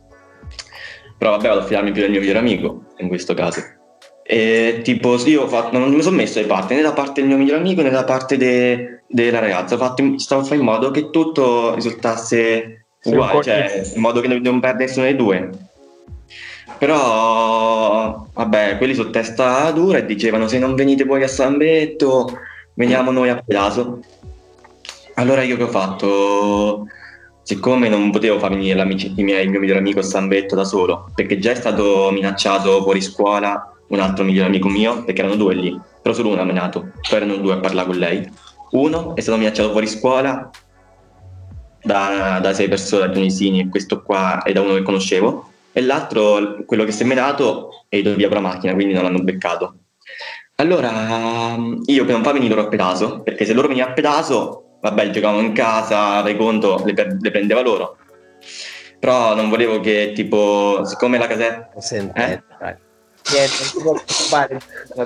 Però 1.17 1.31
vabbè, 1.31 1.47
vado 1.47 1.61
a 1.61 1.63
fidarmi 1.63 1.91
più 1.91 2.01
del 2.01 2.11
mio 2.11 2.19
migliore 2.19 2.39
amico, 2.39 2.85
in 2.97 3.07
questo 3.07 3.33
caso. 3.33 3.61
E 4.23 4.81
tipo, 4.83 5.17
io 5.25 5.43
ho 5.43 5.47
fatto, 5.47 5.77
non 5.77 5.93
mi 5.93 6.01
sono 6.01 6.15
messo 6.15 6.39
di 6.39 6.45
parte 6.45 6.75
né 6.75 6.81
da 6.81 6.93
parte 6.93 7.21
del 7.21 7.29
mio 7.29 7.37
migliore 7.37 7.59
amico 7.59 7.81
né 7.81 7.89
da 7.89 8.03
parte 8.03 8.37
de- 8.37 8.94
della 9.07 9.39
ragazza. 9.39 9.75
Ho 9.75 9.77
fatto 9.77 10.01
in- 10.01 10.19
stavo 10.19 10.41
a 10.41 10.43
fare 10.43 10.57
in 10.57 10.63
modo 10.63 10.91
che 10.91 11.09
tutto 11.09 11.73
risultasse 11.75 12.87
uguale, 13.03 13.43
cioè 13.43 13.91
in 13.93 14.01
modo 14.01 14.21
che 14.21 14.27
non, 14.27 14.41
non 14.41 14.59
perde 14.59 14.85
nessuno 14.85 15.05
dei 15.05 15.15
due. 15.15 15.49
Però, 16.77 18.27
vabbè, 18.33 18.77
quelli 18.77 18.93
su 18.93 19.09
testa 19.09 19.71
dura 19.71 19.99
e 19.99 20.05
dicevano 20.05 20.47
se 20.47 20.59
non 20.59 20.75
venite 20.75 21.05
voi 21.05 21.23
a 21.23 21.27
San 21.27 21.57
Betto, 21.57 22.27
veniamo 22.73 23.11
noi 23.11 23.29
a 23.29 23.41
Pedaso. 23.41 23.99
Allora 25.15 25.41
io 25.43 25.55
che 25.55 25.63
ho 25.63 25.69
fatto? 25.69 26.87
Siccome 27.43 27.89
non 27.89 28.09
potevo 28.09 28.39
far 28.39 28.49
venire 28.49 28.81
il 28.81 29.13
mio 29.23 29.59
migliore 29.59 29.79
amico 29.79 29.99
a 29.99 30.03
San 30.03 30.27
Betto 30.27 30.55
da 30.55 30.65
solo, 30.65 31.11
perché 31.13 31.37
già 31.37 31.51
è 31.51 31.55
stato 31.55 32.09
minacciato 32.11 32.81
fuori 32.81 33.01
scuola 33.01 33.71
un 33.89 33.99
altro 33.99 34.23
migliore 34.25 34.47
amico 34.47 34.67
mio, 34.67 35.03
perché 35.03 35.21
erano 35.21 35.35
due 35.35 35.53
lì, 35.53 35.79
però 36.01 36.13
solo 36.13 36.29
uno 36.29 36.41
ha 36.41 36.45
menato, 36.45 36.91
poi 37.07 37.17
erano 37.17 37.35
due 37.37 37.53
a 37.53 37.59
parlare 37.59 37.87
con 37.87 37.97
lei. 37.97 38.29
Uno 38.75 39.15
è 39.15 39.21
stato 39.21 39.37
minacciato 39.37 39.71
fuori 39.71 39.87
scuola 39.87 40.49
da, 41.81 42.39
da 42.41 42.53
sei 42.53 42.67
persone, 42.67 43.07
da 43.07 43.13
tunisini, 43.13 43.61
e 43.61 43.69
questo 43.69 44.01
qua 44.01 44.43
è 44.43 44.51
da 44.51 44.61
uno 44.61 44.73
che 44.73 44.81
conoscevo, 44.81 45.51
e 45.71 45.81
l'altro, 45.81 46.63
quello 46.65 46.83
che 46.83 46.91
si 46.91 47.03
è 47.03 47.05
menato, 47.05 47.85
è 47.87 47.97
ido 47.97 48.13
via 48.15 48.27
con 48.27 48.41
la 48.41 48.49
macchina, 48.49 48.73
quindi 48.73 48.93
non 48.93 49.03
l'hanno 49.03 49.23
beccato. 49.23 49.75
Allora, 50.55 51.57
io 51.85 52.05
per 52.05 52.13
non 52.13 52.23
farmi 52.23 52.39
venire 52.39 52.55
loro 52.55 52.67
a 52.67 52.69
pedaso, 52.69 53.21
perché 53.21 53.45
se 53.45 53.53
loro 53.53 53.67
venivano 53.67 53.91
a 53.91 53.95
pedaso, 53.95 54.77
vabbè, 54.81 55.09
giocavamo 55.09 55.41
in 55.41 55.53
casa, 55.53 56.21
fai 56.21 56.35
conto, 56.35 56.81
le, 56.85 56.93
le 57.19 57.31
prendeva 57.31 57.61
loro. 57.61 57.97
Però 58.99 59.35
non 59.35 59.49
volevo 59.49 59.79
che, 59.79 60.11
tipo, 60.13 60.83
siccome 60.85 61.17
la 61.17 61.27
casetta... 61.27 61.69
Senti, 61.79 62.19
Eh? 62.19 62.43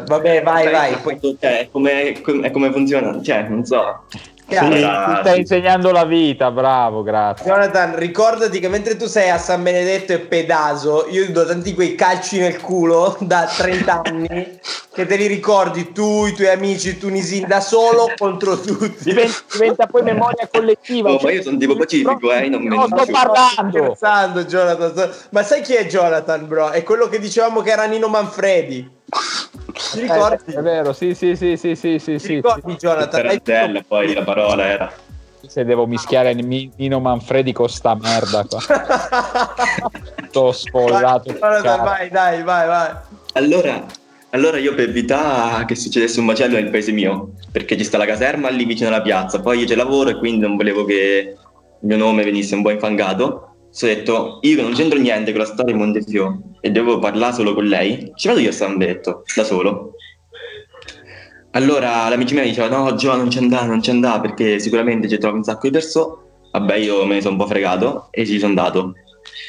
Vabbè, 0.05 0.43
vai, 0.43 0.71
vai. 0.71 0.95
Poi... 0.97 1.19
Cioè, 1.39 1.59
è 1.59 1.69
come, 1.71 2.11
è 2.11 2.51
come 2.51 2.71
funziona, 2.71 3.21
cioè, 3.21 3.43
non 3.47 3.65
so. 3.65 4.03
Chiaro. 4.49 4.73
Sì, 4.75 4.81
ti 4.81 5.19
stai 5.19 5.39
insegnando 5.39 5.91
la 5.91 6.05
vita, 6.05 6.49
bravo, 6.49 7.03
grazie. 7.03 7.45
Jonathan, 7.45 7.95
ricordati 7.95 8.59
che 8.59 8.67
mentre 8.67 8.95
tu 8.95 9.05
sei 9.05 9.29
a 9.29 9.37
San 9.37 9.61
Benedetto 9.61 10.11
e 10.11 10.19
Pedaso, 10.19 11.05
io 11.07 11.25
ti 11.25 11.31
do 11.31 11.45
tanti 11.45 11.75
quei 11.75 11.93
calci 11.93 12.39
nel 12.39 12.59
culo 12.59 13.15
da 13.19 13.45
30 13.45 14.01
anni 14.03 14.59
che 14.91 15.05
te 15.05 15.15
li 15.15 15.27
ricordi 15.27 15.91
tu, 15.91 16.25
i 16.25 16.33
tuoi 16.33 16.49
amici 16.49 16.97
tunisini 16.97 17.45
da 17.45 17.61
solo 17.61 18.11
contro 18.17 18.59
tutti. 18.59 19.03
Diventa, 19.03 19.37
diventa 19.53 19.85
poi 19.85 20.01
memoria 20.01 20.49
collettiva. 20.51 21.11
Oh, 21.11 21.19
ma 21.21 21.31
io 21.31 21.41
sono 21.41 21.57
tipo 21.57 21.75
pacifico, 21.77 22.33
eh, 22.33 22.49
non 22.49 22.63
me 22.63 22.75
No, 22.75 22.85
sto 22.87 23.05
parlando. 23.09 23.95
scherzando, 23.95 24.43
Jonathan. 24.45 25.09
Ma 25.29 25.43
sai 25.43 25.61
chi 25.61 25.75
è 25.75 25.85
Jonathan, 25.85 26.47
bro? 26.47 26.71
È 26.71 26.83
quello 26.83 27.07
che 27.07 27.19
dicevamo 27.19 27.61
che 27.61 27.69
era 27.71 27.85
Nino 27.85 28.07
Manfredi. 28.07 28.97
Ti 29.91 29.99
ricordi? 29.99 30.51
Eh, 30.53 30.59
è 30.59 30.61
vero, 30.61 30.93
sì, 30.93 31.13
sì, 31.15 31.35
sì, 31.35 31.57
sì, 31.57 31.75
sì, 31.75 31.99
sì, 31.99 32.13
Ti 32.13 32.19
sì. 32.19 32.33
ricordi, 32.35 32.75
Jonathan? 32.75 33.83
Poi 33.87 34.13
la 34.13 34.23
parola 34.23 34.65
era. 34.65 34.93
Se 35.47 35.63
devo 35.63 35.85
mischiare 35.87 36.33
Mi- 36.35 36.71
Nino 36.77 36.99
Manfredi 36.99 37.53
con 37.53 37.69
sta 37.69 37.95
merda 37.95 38.45
qua. 38.45 38.59
Sto 40.29 40.51
sfollato. 40.51 41.35
Vai, 41.39 41.61
vai, 41.61 42.09
dai, 42.09 42.43
vai, 42.43 42.67
vai. 42.67 42.91
Allora, 43.33 43.85
allora 44.31 44.57
io 44.57 44.75
per 44.75 44.89
evitare 44.89 45.65
che 45.65 45.75
succedesse 45.75 46.19
un 46.19 46.25
macello 46.25 46.55
nel 46.55 46.69
paese 46.69 46.91
mio, 46.91 47.31
perché 47.51 47.77
ci 47.77 47.83
sta 47.83 47.97
la 47.97 48.05
caserma 48.05 48.49
lì 48.49 48.65
vicino 48.65 48.89
alla 48.89 49.01
piazza, 49.01 49.39
poi 49.39 49.59
io 49.59 49.65
ci 49.65 49.75
lavoro 49.75 50.09
e 50.09 50.17
quindi 50.17 50.45
non 50.45 50.55
volevo 50.55 50.85
che 50.85 51.35
il 51.81 51.87
mio 51.87 51.97
nome 51.97 52.23
venisse 52.23 52.53
un 52.53 52.61
po' 52.61 52.69
infangato, 52.71 53.48
ho 53.71 53.85
detto 53.85 54.39
io 54.41 54.55
che 54.55 54.61
non 54.61 54.73
c'entro 54.73 54.99
niente 54.99 55.31
con 55.31 55.41
la 55.41 55.45
storia 55.45 55.73
di 55.73 55.79
Montefiore 55.79 56.39
e 56.61 56.71
devo 56.71 56.99
parlare 56.99 57.33
solo 57.33 57.53
con 57.53 57.65
lei, 57.65 58.11
ci 58.15 58.27
vado 58.27 58.39
io 58.39 58.49
a 58.49 58.53
San 58.53 58.77
Betto, 58.77 59.23
da 59.35 59.43
solo. 59.43 59.93
Allora 61.51 62.07
l'amico 62.09 62.33
mio 62.33 62.43
mi 62.43 62.49
diceva 62.49 62.67
no 62.67 62.93
Gio 62.95 63.15
non 63.15 63.29
ci 63.29 63.37
andà, 63.37 63.63
non 63.63 63.81
ci 63.81 63.89
andà 63.89 64.19
perché 64.19 64.59
sicuramente 64.59 65.07
ci 65.07 65.17
trovi 65.17 65.37
un 65.37 65.43
sacco 65.43 65.61
di 65.67 65.71
persone, 65.71 66.15
vabbè 66.51 66.75
io 66.75 67.05
me 67.05 67.15
ne 67.15 67.21
sono 67.21 67.33
un 67.33 67.39
po' 67.39 67.47
fregato 67.47 68.07
e 68.11 68.25
ci 68.25 68.37
sono 68.37 68.49
andato. 68.49 68.93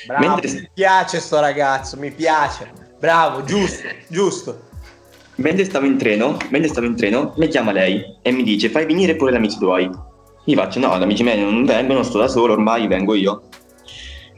Bravo, 0.07 0.27
Mentre- 0.27 0.53
mi 0.53 0.71
piace 0.73 1.21
sto 1.21 1.41
ragazzo, 1.41 1.99
mi 1.99 2.11
piace. 2.11 2.71
Bravo, 2.99 3.43
giusto, 3.45 3.89
giusto. 4.09 4.69
Mentre 5.37 5.65
stavo 5.65 5.87
in 5.87 5.97
treno, 5.97 6.37
mentre 6.51 6.69
stavo 6.69 6.87
in 6.87 6.97
treno, 6.97 7.33
mi 7.37 7.49
chiama 7.49 7.73
lei 7.73 8.03
e 8.21 8.31
mi 8.31 8.43
dice 8.43 8.69
fai 8.69 8.85
venire 8.85 9.17
pure 9.17 9.33
gli 9.33 9.37
amici 9.37 9.59
tuoi. 9.59 9.91
Gli 10.45 10.55
faccio 10.55 10.79
no, 10.81 10.99
gli 10.99 11.03
amici 11.03 11.23
miei 11.23 11.41
non 11.41 11.65
vengono, 11.65 12.03
sto 12.03 12.19
da 12.19 12.29
solo, 12.29 12.53
ormai 12.53 12.87
vengo 12.87 13.15
io. 13.15 13.43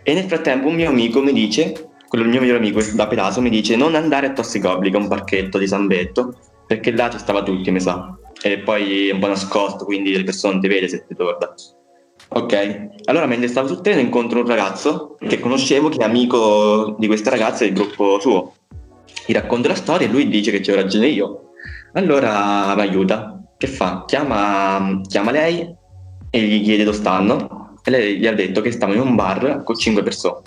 E 0.03 0.15
nel 0.15 0.25
frattempo 0.25 0.69
un 0.69 0.75
mio 0.75 0.89
amico 0.89 1.23
mi 1.23 1.33
dice 1.33 1.91
quello 2.09 2.25
del 2.25 2.33
mio 2.35 2.43
migliore 2.43 2.59
amico 2.59 2.83
da 2.95 3.07
Pelaso 3.07 3.41
mi 3.41 3.49
dice 3.49 3.75
non 3.75 3.95
andare 3.95 4.27
a 4.27 4.33
Tossigobli, 4.33 4.91
che 4.91 4.97
è 4.99 5.01
un 5.01 5.09
parchetto 5.09 5.57
di 5.57 5.67
San 5.67 5.87
Betto, 5.87 6.35
perché 6.67 6.91
là 6.91 7.09
ci 7.09 7.19
stava 7.19 7.43
tutti, 7.43 7.71
mi 7.71 7.81
sa. 7.81 8.15
E 8.43 8.59
poi 8.59 9.09
è 9.09 9.13
un 9.13 9.19
po' 9.19 9.29
nascosto, 9.29 9.85
quindi 9.85 10.15
le 10.15 10.25
persone 10.25 10.55
non 10.55 10.63
ti 10.63 10.69
vede 10.69 10.89
se 10.89 11.07
ti 11.07 11.15
torna. 11.15 11.55
Ok, 12.35 12.89
allora 13.05 13.27
mentre 13.27 13.49
stavo 13.49 13.69
sul 13.69 13.81
treno 13.81 14.01
incontro 14.01 14.41
un 14.41 14.47
ragazzo 14.47 15.17
che 15.27 15.39
conoscevo, 15.39 15.89
che 15.89 15.99
è 15.99 16.05
amico 16.05 16.97
di 16.99 17.07
questa 17.07 17.31
ragazza 17.31 17.65
del 17.65 17.73
gruppo 17.73 18.21
suo. 18.21 18.55
Gli 19.27 19.33
racconto 19.33 19.69
la 19.69 19.75
storia 19.75 20.07
e 20.07 20.11
lui 20.11 20.29
dice 20.29 20.51
che 20.51 20.61
c'ho 20.61 20.75
ragione 20.75 21.07
io. 21.07 21.53
Allora 21.93 22.75
mi 22.75 22.81
aiuta. 22.81 23.43
Che 23.57 23.67
fa? 23.67 24.05
Chiama, 24.07 25.01
chiama 25.07 25.31
lei 25.31 25.75
e 26.31 26.41
gli 26.41 26.63
chiede 26.63 26.85
dove 26.85 26.97
stanno. 26.97 27.62
E 27.85 27.91
lei 27.91 28.19
gli 28.19 28.27
ha 28.27 28.33
detto 28.33 28.61
che 28.61 28.71
stavano 28.71 29.01
in 29.01 29.07
un 29.07 29.15
bar 29.15 29.63
con 29.65 29.77
cinque 29.77 30.03
persone. 30.03 30.41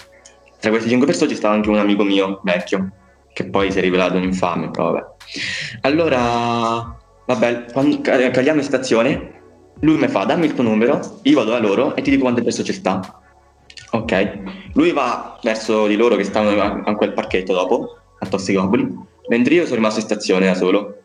Tra 0.60 0.70
queste 0.70 0.90
cinque 0.90 1.08
persone 1.08 1.30
ci 1.30 1.36
stava 1.36 1.54
anche 1.54 1.70
un 1.70 1.78
amico 1.78 2.04
mio, 2.04 2.40
vecchio, 2.44 2.92
che 3.34 3.46
poi 3.50 3.72
si 3.72 3.78
è 3.78 3.82
rivelato 3.82 4.16
un 4.16 4.24
infame, 4.24 4.72
però 4.72 4.92
vabbè. 4.92 5.06
Allora, 5.82 6.98
vabbè, 7.26 7.66
quando 7.74 8.02
caliamo 8.02 8.60
in 8.60 8.66
stazione, 8.66 9.34
lui 9.82 9.98
mi 9.98 10.08
fa 10.08 10.24
dammi 10.24 10.46
il 10.46 10.54
tuo 10.54 10.64
numero, 10.64 11.20
io 11.24 11.36
vado 11.36 11.52
da 11.52 11.60
loro 11.60 11.96
e 11.96 12.02
ti 12.02 12.10
dico 12.10 12.24
quante 12.24 12.42
persone 12.42 12.66
ci 12.66 12.74
sta. 12.74 13.22
Ok, 13.92 14.40
lui 14.74 14.92
va 14.92 15.38
verso 15.44 15.88
di 15.88 15.96
loro 15.96 16.16
che 16.16 16.24
stavano 16.24 16.84
a, 16.84 16.96
quel 16.96 17.14
parchetto 17.14 17.54
dopo, 17.54 17.98
a 18.20 18.26
Tossigoboli, 18.26 18.88
mentre 19.28 19.54
io 19.54 19.64
sono 19.64 19.76
rimasto 19.76 20.00
in 20.00 20.06
stazione 20.06 20.46
da 20.46 20.56
solo. 20.56 21.00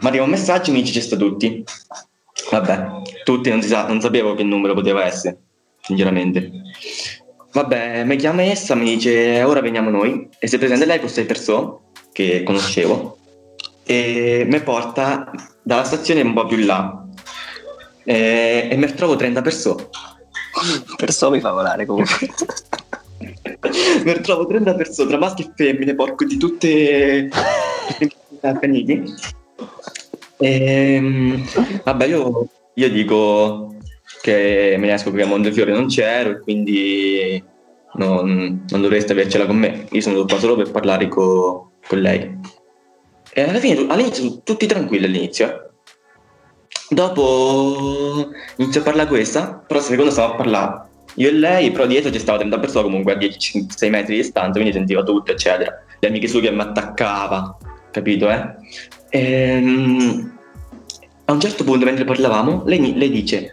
Ma 0.00 0.08
arriva 0.08 0.24
un 0.24 0.30
messaggio 0.30 0.70
e 0.70 0.74
mi 0.74 0.80
dice 0.80 0.94
ci 0.94 1.00
sta 1.00 1.16
tutti. 1.16 1.64
Vabbè, 2.50 2.88
tutti 3.24 3.50
non, 3.50 3.62
sa, 3.62 3.86
non 3.86 4.00
sapevo 4.00 4.34
che 4.34 4.42
numero 4.42 4.74
poteva 4.74 5.04
essere, 5.04 5.38
sinceramente. 5.82 6.50
Vabbè, 7.52 8.04
mi 8.04 8.16
chiama 8.16 8.42
essa, 8.42 8.74
mi 8.74 8.84
dice 8.84 9.42
ora 9.42 9.60
veniamo 9.60 9.90
noi 9.90 10.28
e 10.38 10.46
si 10.46 10.56
presenta 10.56 10.86
lei 10.86 11.00
con 11.00 11.08
sei 11.08 11.26
persone 11.26 11.76
che 12.12 12.42
conoscevo 12.44 13.18
e 13.84 14.46
mi 14.48 14.60
porta 14.60 15.30
dalla 15.62 15.84
stazione 15.84 16.22
un 16.22 16.32
po' 16.32 16.46
più 16.46 16.64
là 16.64 17.04
e, 18.04 18.68
e 18.70 18.76
mi 18.76 18.86
trovo 18.94 19.16
30 19.16 19.42
persone. 19.42 19.88
Persone 20.96 21.36
mi 21.36 21.42
fa 21.42 21.52
volare 21.52 21.84
comunque. 21.84 22.28
mi 24.04 24.20
trovo 24.20 24.46
30 24.46 24.74
persone 24.74 25.08
tra 25.08 25.18
maschi 25.18 25.42
e 25.42 25.52
femmine, 25.54 25.94
porco 25.94 26.24
di 26.24 26.36
tutte 26.36 27.28
accaniti. 28.40 29.02
E, 30.38 30.94
ehm, 30.94 31.48
vabbè, 31.84 32.06
io, 32.06 32.48
io 32.74 32.90
dico 32.90 33.74
che 34.22 34.76
me 34.78 34.86
ne 34.86 34.94
esco 34.94 35.10
perché 35.10 35.26
a 35.26 35.28
Montefiore 35.28 35.72
non 35.72 35.88
c'ero 35.88 36.30
e 36.30 36.40
quindi 36.40 37.44
non, 37.94 38.64
non, 38.68 38.80
dovreste 38.80 39.12
avercela 39.12 39.46
con 39.46 39.56
me. 39.56 39.86
Io 39.90 40.00
sono 40.00 40.24
qua 40.24 40.38
solo 40.38 40.56
per 40.56 40.70
parlare 40.70 41.08
con, 41.08 41.70
con 41.86 42.00
lei. 42.00 42.38
E 43.34 43.42
alla 43.42 43.58
fine, 43.58 43.86
all'inizio, 43.88 44.40
tutti 44.42 44.66
tranquilli 44.66 45.04
all'inizio. 45.04 45.72
Dopo 46.88 48.30
inizio 48.56 48.80
a 48.80 48.84
parlare 48.84 49.08
questa, 49.08 49.62
però 49.66 49.80
secondo 49.80 50.10
stavo 50.10 50.32
a 50.32 50.36
parlare 50.36 50.90
io 51.16 51.28
e 51.28 51.32
lei, 51.32 51.70
però 51.70 51.86
dietro 51.86 52.10
ci 52.10 52.18
stava 52.18 52.38
30 52.38 52.58
persone 52.58 52.84
comunque 52.84 53.12
a 53.12 53.16
10-6 53.16 53.90
metri 53.90 54.14
di 54.14 54.22
distanza, 54.22 54.52
quindi 54.52 54.72
sentivo 54.72 55.02
tutto, 55.02 55.32
eccetera. 55.32 55.84
Le 55.98 56.08
amiche 56.08 56.26
sue 56.26 56.40
che 56.40 56.50
mi 56.50 56.60
attaccava, 56.60 57.56
capito, 57.90 58.30
eh? 58.30 58.54
E, 59.10 59.20
ehm, 59.20 60.38
a 61.26 61.32
un 61.32 61.40
certo 61.40 61.64
punto, 61.64 61.84
mentre 61.84 62.04
parlavamo, 62.04 62.62
lei, 62.64 62.96
lei 62.96 63.10
dice: 63.10 63.52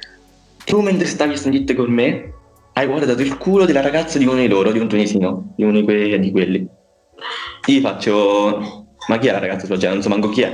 Tu 0.69 0.81
mentre 0.81 1.07
stavi 1.07 1.33
a 1.33 1.35
sentire 1.35 1.73
con 1.73 1.89
me, 1.91 2.31
hai 2.73 2.85
guardato 2.85 3.23
il 3.23 3.39
culo 3.39 3.65
della 3.65 3.81
ragazza 3.81 4.19
di 4.19 4.25
uno 4.27 4.35
di 4.35 4.47
loro, 4.47 4.71
di 4.71 4.77
un 4.77 4.87
tunisino, 4.87 5.51
di 5.55 5.63
uno 5.63 5.79
di, 5.79 5.83
que- 5.83 6.19
di 6.19 6.29
quelli. 6.29 6.59
Io 6.59 7.79
gli 7.79 7.81
faccio: 7.81 8.85
Ma 9.07 9.17
chi 9.17 9.29
è 9.29 9.31
la 9.31 9.39
ragazza 9.39 9.65
sua? 9.65 9.79
Cioè, 9.79 9.89
non 9.89 10.03
so 10.03 10.09
manco 10.09 10.29
chi 10.29 10.41
è. 10.41 10.53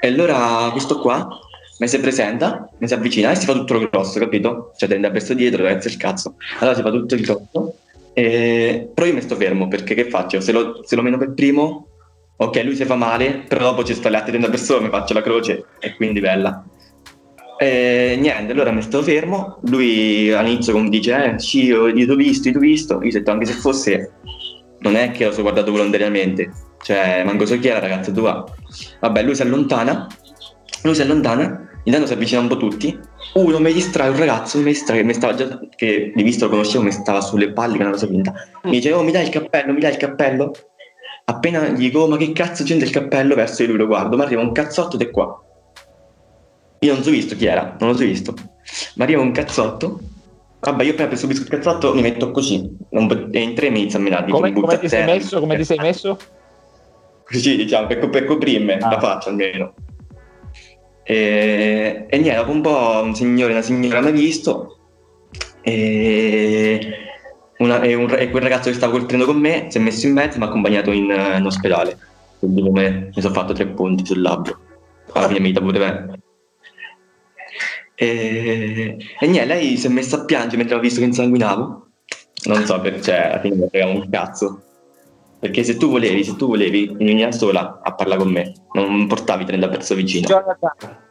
E 0.00 0.06
allora 0.06 0.68
questo 0.70 1.00
qua 1.00 1.26
mi 1.80 1.88
si 1.88 1.98
presenta, 1.98 2.70
mi 2.78 2.86
si 2.86 2.94
avvicina 2.94 3.32
e 3.32 3.34
si 3.34 3.46
fa 3.46 3.52
tutto 3.52 3.72
lo 3.72 3.88
grosso, 3.90 4.20
capito? 4.20 4.70
Cioè 4.76 4.88
tende 4.88 5.08
a 5.08 5.10
verso 5.10 5.34
dietro, 5.34 5.64
ragazzi 5.64 5.88
il 5.88 5.96
cazzo. 5.96 6.36
Allora 6.60 6.76
si 6.76 6.82
fa 6.82 6.90
tutto 6.92 7.16
il 7.16 7.22
grosso. 7.22 7.78
E... 8.12 8.88
Però 8.94 9.08
io 9.08 9.14
mi 9.14 9.22
sto 9.22 9.34
fermo 9.34 9.66
perché 9.66 9.96
che 9.96 10.08
faccio? 10.08 10.40
Se 10.40 10.52
lo, 10.52 10.84
se 10.84 10.94
lo 10.94 11.02
meno 11.02 11.18
per 11.18 11.34
primo, 11.34 11.88
ok, 12.36 12.62
lui 12.62 12.76
si 12.76 12.84
fa 12.84 12.94
male, 12.94 13.42
però 13.48 13.70
dopo 13.70 13.82
ci 13.82 13.92
sta 13.92 14.08
le 14.08 14.18
altre 14.18 14.30
30 14.30 14.50
persone, 14.50 14.84
mi 14.84 14.90
faccio 14.90 15.14
la 15.14 15.22
croce 15.22 15.64
e 15.80 15.96
quindi 15.96 16.20
bella. 16.20 16.64
E 17.58 18.16
niente, 18.20 18.52
allora 18.52 18.70
mi 18.70 18.82
sto 18.82 19.02
fermo. 19.02 19.58
Lui 19.62 20.32
all'inizio 20.32 20.72
come 20.72 20.88
dice: 20.88 21.34
Eh, 21.34 21.38
sì, 21.38 21.64
io, 21.64 21.88
io 21.88 22.06
t'ho 22.06 22.16
visto, 22.16 22.48
io 22.48 22.54
t'ho 22.54 22.60
visto. 22.60 23.00
Io 23.02 23.08
ho 23.08 23.12
detto, 23.12 23.30
anche 23.30 23.46
se 23.46 23.54
fosse, 23.54 24.12
non 24.80 24.96
è 24.96 25.10
che 25.10 25.24
lo 25.26 25.32
so 25.32 25.42
guardato 25.42 25.70
volontariamente, 25.70 26.50
cioè, 26.82 27.22
manco 27.24 27.46
so 27.46 27.58
chi 27.58 27.68
è 27.68 27.72
la 27.72 27.80
ragazza 27.80 28.12
tua. 28.12 28.44
Vabbè, 29.00 29.22
lui 29.22 29.34
si 29.34 29.42
allontana. 29.42 30.06
Lui 30.82 30.94
si 30.94 31.02
allontana. 31.02 31.68
Intanto 31.84 32.08
si 32.08 32.12
avvicina 32.14 32.40
un 32.40 32.48
po' 32.48 32.56
tutti. 32.56 32.98
Uno 33.34 33.58
mi 33.60 33.72
distrae, 33.72 34.08
un 34.08 34.18
ragazzo 34.18 34.58
mi 34.58 34.64
distrae, 34.64 34.98
che 34.98 35.04
mi 35.04 35.14
stava 35.14 35.34
già, 35.34 35.60
che 35.76 36.12
di 36.14 36.22
visto 36.22 36.46
lo 36.46 36.50
conoscevo, 36.50 36.82
mi 36.82 36.90
stava 36.90 37.20
sulle 37.20 37.52
palle, 37.52 37.76
che 37.76 37.82
una 37.82 37.92
cosa 37.92 38.06
finta. 38.06 38.34
Mi 38.64 38.72
dice, 38.72 38.92
oh, 38.92 39.02
mi 39.02 39.12
dai 39.12 39.24
il 39.24 39.28
cappello, 39.30 39.72
mi 39.72 39.80
dai 39.80 39.92
il 39.92 39.96
cappello? 39.96 40.52
Appena 41.26 41.66
gli 41.68 41.78
dico, 41.78 42.00
oh, 42.00 42.08
ma 42.08 42.16
che 42.16 42.32
cazzo 42.32 42.64
c'è 42.64 42.74
il 42.74 42.90
cappello? 42.90 43.34
Verso 43.36 43.62
di 43.62 43.68
lui 43.68 43.78
lo 43.78 43.86
guardo, 43.86 44.16
ma 44.16 44.24
arriva 44.24 44.40
un 44.40 44.52
cazzotto 44.52 44.96
di 44.96 45.10
qua. 45.10 45.40
Io 46.80 46.92
non 46.92 47.02
so 47.02 47.10
visto 47.10 47.34
chi 47.36 47.46
era, 47.46 47.76
non 47.78 47.90
lo 47.90 47.96
so 47.96 48.04
visto. 48.04 48.34
Ma 48.94 49.04
arriva 49.04 49.20
un 49.20 49.32
cazzotto. 49.32 50.00
Vabbè, 50.60 50.84
io 50.84 50.92
appena 50.92 51.14
subisco 51.14 51.42
il 51.42 51.48
cazzotto 51.48 51.94
mi 51.94 52.02
metto 52.02 52.30
così. 52.30 52.76
e 53.30 53.40
in 53.40 53.54
tre 53.54 53.70
mi 53.70 53.80
inizia 53.80 53.98
a 53.98 54.02
menare. 54.02 54.30
Come, 54.30 54.52
come 54.52 54.78
ti 54.78 54.88
sei 54.88 55.04
messo? 55.04 55.40
Come 55.40 55.56
ti 55.56 55.64
sei 55.64 55.78
messo? 55.78 56.18
Così, 57.28 57.56
diciamo, 57.56 57.88
per, 57.88 58.08
per 58.08 58.24
coprirmi 58.24 58.74
ah. 58.74 58.88
la 58.88 59.00
faccia 59.00 59.30
almeno. 59.30 59.74
E, 61.02 62.06
e 62.08 62.18
niente, 62.18 62.38
dopo 62.38 62.52
un 62.52 62.60
po' 62.60 63.00
un 63.02 63.16
signore 63.16 63.50
e 63.50 63.54
una 63.54 63.64
signora 63.64 64.00
mi 64.00 64.08
ha 64.08 64.12
visto. 64.12 64.78
E, 65.60 66.80
una, 67.58 67.80
e, 67.80 67.94
un, 67.94 68.08
e, 68.16 68.30
quel 68.30 68.42
ragazzo 68.42 68.70
che 68.70 68.76
stava 68.76 68.92
col 68.92 69.06
treno 69.06 69.24
con 69.24 69.38
me 69.38 69.66
si 69.70 69.78
è 69.78 69.80
messo 69.80 70.06
in 70.06 70.12
mezzo 70.12 70.36
e 70.36 70.38
mi 70.38 70.44
ha 70.44 70.48
accompagnato 70.48 70.92
in, 70.92 71.10
in 71.10 71.44
ospedale. 71.44 71.98
Quindi 72.38 72.62
come 72.62 73.10
mi 73.12 73.20
sono 73.20 73.34
fatto 73.34 73.52
tre 73.52 73.66
punti 73.66 74.06
sul 74.06 74.20
labbro. 74.20 74.58
Alla 75.12 75.26
fine 75.26 75.40
mi 75.40 75.52
bene. 75.52 76.20
E, 77.98 78.98
e 79.18 79.26
niente, 79.26 79.46
lei 79.46 79.78
si 79.78 79.86
è 79.86 79.88
messa 79.88 80.16
a 80.16 80.24
piangere 80.26 80.58
mentre 80.58 80.76
ho 80.76 80.80
visto 80.80 81.00
che 81.00 81.06
insanguinavo. 81.06 81.86
Non 82.44 82.64
so 82.66 82.78
perché, 82.80 83.00
cioè, 83.00 83.16
alla 83.16 83.40
fine 83.40 83.56
mi 83.56 83.68
frega 83.68 83.86
un 83.86 84.08
cazzo. 84.10 84.60
Perché 85.38 85.64
se 85.64 85.78
tu 85.78 85.88
volevi, 85.88 86.22
se 86.22 86.36
tu 86.36 86.46
volevi, 86.46 86.94
venivi 86.94 87.22
da 87.22 87.32
sola 87.32 87.80
a 87.82 87.94
parlare 87.94 88.20
con 88.20 88.30
me, 88.30 88.52
non 88.74 89.06
portavi 89.06 89.46
30 89.46 89.68
persone 89.68 90.02
vicino. 90.02 90.28
Jonathan. 90.28 91.04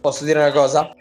Posso 0.00 0.24
dire 0.24 0.38
una 0.38 0.52
cosa? 0.52 0.88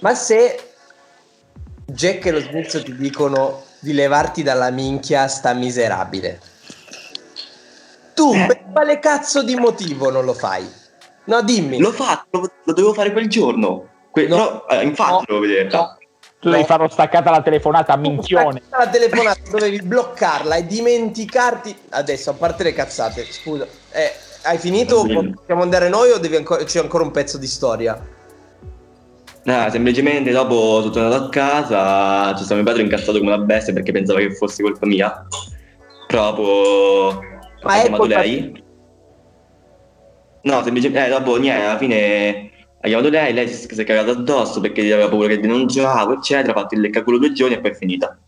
Ma 0.00 0.14
se 0.14 0.58
Jack 1.90 2.26
e 2.26 2.30
lo 2.32 2.40
Smith 2.40 2.82
ti 2.82 2.94
dicono 2.96 3.64
di 3.78 3.94
levarti 3.94 4.42
dalla 4.42 4.70
minchia 4.70 5.26
sta 5.26 5.54
miserabile. 5.54 6.38
Tu 8.12 8.34
eh. 8.34 8.44
per 8.46 8.64
quale 8.70 8.98
cazzo 8.98 9.42
di 9.42 9.54
motivo 9.54 10.10
non 10.10 10.26
lo 10.26 10.34
fai? 10.34 10.70
No, 11.24 11.42
dimmi. 11.42 11.78
L'ho 11.78 11.92
fatto, 11.92 12.40
lo, 12.40 12.50
lo 12.62 12.72
dovevo 12.74 12.92
fare 12.92 13.10
quel 13.12 13.28
giorno. 13.28 13.88
Que- 14.10 14.26
no, 14.26 14.36
però, 14.36 14.66
eh, 14.68 14.84
infatti 14.84 15.12
no, 15.12 15.22
devo 15.26 15.40
vedere. 15.40 15.70
No. 15.70 15.96
Tu 16.40 16.50
devi 16.50 16.64
farlo 16.64 16.88
staccata 16.88 17.30
la 17.30 17.42
telefonata 17.42 17.96
minchione. 17.96 18.62
La 18.68 18.88
telefonata 18.88 19.40
dovevi 19.50 19.80
bloccarla 19.80 20.56
e 20.56 20.66
dimenticarti. 20.66 21.74
Adesso, 21.88 22.30
a 22.30 22.34
parte 22.34 22.64
le 22.64 22.74
cazzate, 22.74 23.24
scusa, 23.24 23.66
eh, 23.92 24.12
hai 24.42 24.58
finito? 24.58 25.04
Possiamo 25.04 25.62
andare 25.62 25.88
noi 25.88 26.10
o 26.10 26.20
ancora, 26.36 26.62
c'è 26.64 26.80
ancora 26.80 27.02
un 27.02 27.10
pezzo 27.10 27.38
di 27.38 27.46
storia? 27.46 28.16
No, 29.48 29.70
semplicemente 29.70 30.30
dopo 30.30 30.80
sono 30.82 30.90
tornato 30.90 31.24
a 31.24 31.28
casa, 31.30 32.34
ci 32.36 32.44
sono 32.44 32.56
mio 32.56 32.64
padre 32.64 32.82
incazzato 32.82 33.16
come 33.16 33.32
una 33.32 33.42
bestia 33.42 33.72
perché 33.72 33.92
pensava 33.92 34.18
che 34.18 34.34
fosse 34.34 34.62
colpa 34.62 34.84
mia. 34.84 35.26
Proprio 36.06 37.18
Ma 37.62 37.72
ha 37.72 37.80
chiamato 37.80 38.04
lei. 38.04 38.62
No, 40.42 40.62
semplicemente 40.62 41.06
eh, 41.06 41.08
dopo 41.08 41.36
niente, 41.36 41.64
alla 41.64 41.78
fine 41.78 42.50
ha 42.78 42.88
chiamato 42.88 43.08
lei, 43.08 43.32
lei 43.32 43.48
si 43.48 43.66
è 43.66 43.84
cagata 43.84 44.10
addosso 44.10 44.60
perché 44.60 44.82
aveva 44.92 45.08
paura 45.08 45.28
che 45.28 45.40
denunciavo, 45.40 46.12
eccetera, 46.12 46.52
ha 46.52 46.60
fatto 46.60 46.74
il 46.74 46.82
leccaculo 46.82 47.16
due 47.16 47.32
giorni 47.32 47.54
e 47.54 47.60
poi 47.60 47.70
è 47.70 47.74
finita. 47.74 48.18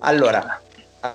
Allora, 0.00 0.60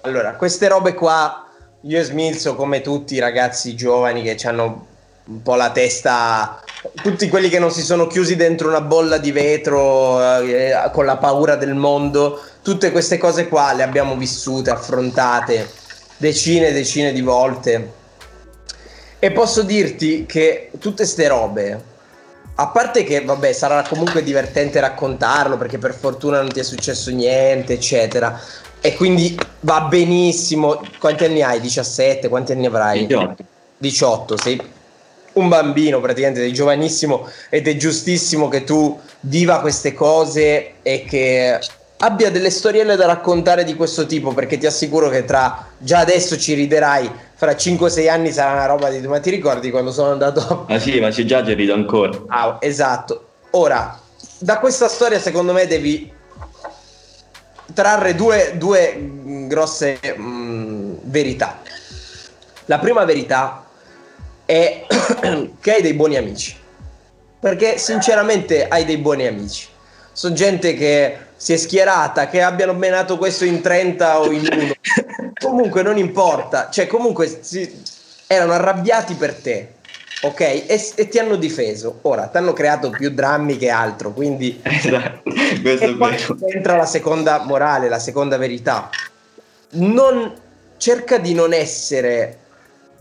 allora, 0.01 0.33
queste 0.37 0.67
robe 0.67 0.95
qua, 0.95 1.47
io 1.81 1.99
e 1.99 2.03
Smilzo, 2.03 2.55
come 2.55 2.81
tutti 2.81 3.13
i 3.13 3.19
ragazzi 3.19 3.75
giovani 3.75 4.23
che 4.23 4.35
hanno 4.47 4.87
un 5.29 5.43
po' 5.43 5.55
la 5.55 5.71
testa 5.71 6.61
tutti 7.01 7.29
quelli 7.29 7.49
che 7.49 7.59
non 7.59 7.71
si 7.71 7.81
sono 7.81 8.07
chiusi 8.07 8.35
dentro 8.35 8.67
una 8.67 8.81
bolla 8.81 9.17
di 9.17 9.31
vetro 9.31 10.39
eh, 10.41 10.89
con 10.91 11.05
la 11.05 11.17
paura 11.17 11.55
del 11.55 11.75
mondo, 11.75 12.41
tutte 12.61 12.91
queste 12.91 13.17
cose 13.17 13.47
qua 13.47 13.73
le 13.73 13.83
abbiamo 13.83 14.15
vissute, 14.15 14.69
affrontate 14.69 15.69
decine 16.17 16.67
e 16.67 16.73
decine 16.73 17.13
di 17.13 17.21
volte 17.21 17.93
E 19.19 19.31
posso 19.31 19.63
dirti 19.63 20.25
che 20.25 20.71
tutte 20.79 21.05
ste 21.05 21.27
robe, 21.27 21.83
a 22.55 22.67
parte 22.67 23.03
che, 23.03 23.23
vabbè, 23.23 23.53
sarà 23.53 23.83
comunque 23.87 24.23
divertente 24.23 24.79
raccontarlo 24.79 25.57
perché 25.57 25.77
per 25.77 25.93
fortuna 25.93 26.41
non 26.41 26.49
ti 26.49 26.59
è 26.59 26.63
successo 26.63 27.09
niente, 27.11 27.73
eccetera. 27.73 28.39
E 28.81 28.95
quindi 28.95 29.37
va 29.61 29.81
benissimo. 29.81 30.81
Quanti 30.99 31.25
anni 31.25 31.41
hai? 31.41 31.59
17? 31.59 32.27
Quanti 32.27 32.53
anni 32.53 32.65
avrai? 32.65 33.05
18. 33.05 33.43
18, 33.77 34.37
sei 34.37 34.61
un 35.33 35.47
bambino 35.47 35.99
praticamente, 36.01 36.41
sei 36.41 36.53
giovanissimo 36.53 37.27
ed 37.49 37.67
è 37.67 37.75
giustissimo 37.75 38.47
che 38.47 38.63
tu 38.63 38.99
viva 39.21 39.59
queste 39.59 39.93
cose 39.93 40.73
e 40.81 41.03
che 41.05 41.59
abbia 41.97 42.31
delle 42.31 42.49
storielle 42.49 42.95
da 42.95 43.05
raccontare 43.05 43.63
di 43.63 43.75
questo 43.75 44.05
tipo 44.05 44.33
perché 44.33 44.57
ti 44.57 44.65
assicuro 44.65 45.09
che 45.09 45.25
tra 45.25 45.67
già 45.77 45.99
adesso 45.99 46.37
ci 46.37 46.53
riderai 46.53 47.11
fra 47.35 47.51
5-6 47.51 48.09
anni 48.09 48.31
sarà 48.31 48.53
una 48.53 48.65
roba 48.65 48.89
di 48.89 49.05
ma 49.07 49.19
ti 49.19 49.29
ricordi 49.29 49.69
quando 49.71 49.91
sono 49.91 50.11
andato 50.11 50.65
Ah 50.69 50.79
sì, 50.79 50.99
ma 50.99 51.09
c'è 51.09 51.23
già 51.23 51.45
ci 51.45 51.53
rido 51.53 51.73
ancora. 51.73 52.17
Ah, 52.27 52.57
esatto. 52.59 53.27
Ora, 53.51 53.99
da 54.37 54.59
questa 54.59 54.87
storia 54.87 55.19
secondo 55.19 55.53
me 55.53 55.67
devi 55.67 56.11
trarre 57.73 58.15
due, 58.15 58.53
due 58.55 58.93
mh, 58.93 59.47
grosse 59.47 59.99
mh, 60.15 60.99
verità. 61.03 61.59
La 62.65 62.79
prima 62.79 63.03
verità 63.03 63.65
è 64.49 64.87
che 65.61 65.71
hai 65.71 65.81
dei 65.83 65.93
buoni 65.93 66.17
amici. 66.17 66.55
Perché 67.39 67.77
sinceramente 67.77 68.67
hai 68.67 68.83
dei 68.83 68.97
buoni 68.97 69.27
amici. 69.27 69.67
Sono 70.11 70.33
gente 70.33 70.73
che 70.73 71.17
si 71.35 71.53
è 71.53 71.57
schierata, 71.57 72.27
che 72.27 72.41
abbiano 72.41 72.73
menato 72.73 73.17
questo 73.17 73.45
in 73.45 73.61
30 73.61 74.19
o 74.19 74.31
in 74.31 74.47
1. 74.51 74.73
comunque 75.39 75.83
non 75.83 75.97
importa. 75.99 76.69
Cioè 76.71 76.87
comunque 76.87 77.39
si- 77.41 77.81
erano 78.25 78.53
arrabbiati 78.53 79.13
per 79.13 79.35
te. 79.35 79.73
Ok? 80.21 80.39
E, 80.41 80.91
e 80.95 81.07
ti 81.07 81.19
hanno 81.19 81.35
difeso. 81.35 81.99
Ora, 82.01 82.25
ti 82.25 82.37
hanno 82.37 82.51
creato 82.53 82.89
più 82.89 83.11
drammi 83.11 83.55
che 83.55 83.69
altro. 83.69 84.11
Quindi 84.11 84.59
Esatto, 84.65 85.21
Questo 85.61 85.85
è 85.85 85.93
vero. 85.93 86.37
entra 86.47 86.75
la 86.75 86.87
seconda 86.87 87.43
morale, 87.43 87.87
la 87.87 87.99
seconda 87.99 88.37
verità. 88.37 88.89
Non, 89.73 90.33
cerca 90.77 91.19
di 91.19 91.35
non 91.35 91.53
essere 91.53 92.47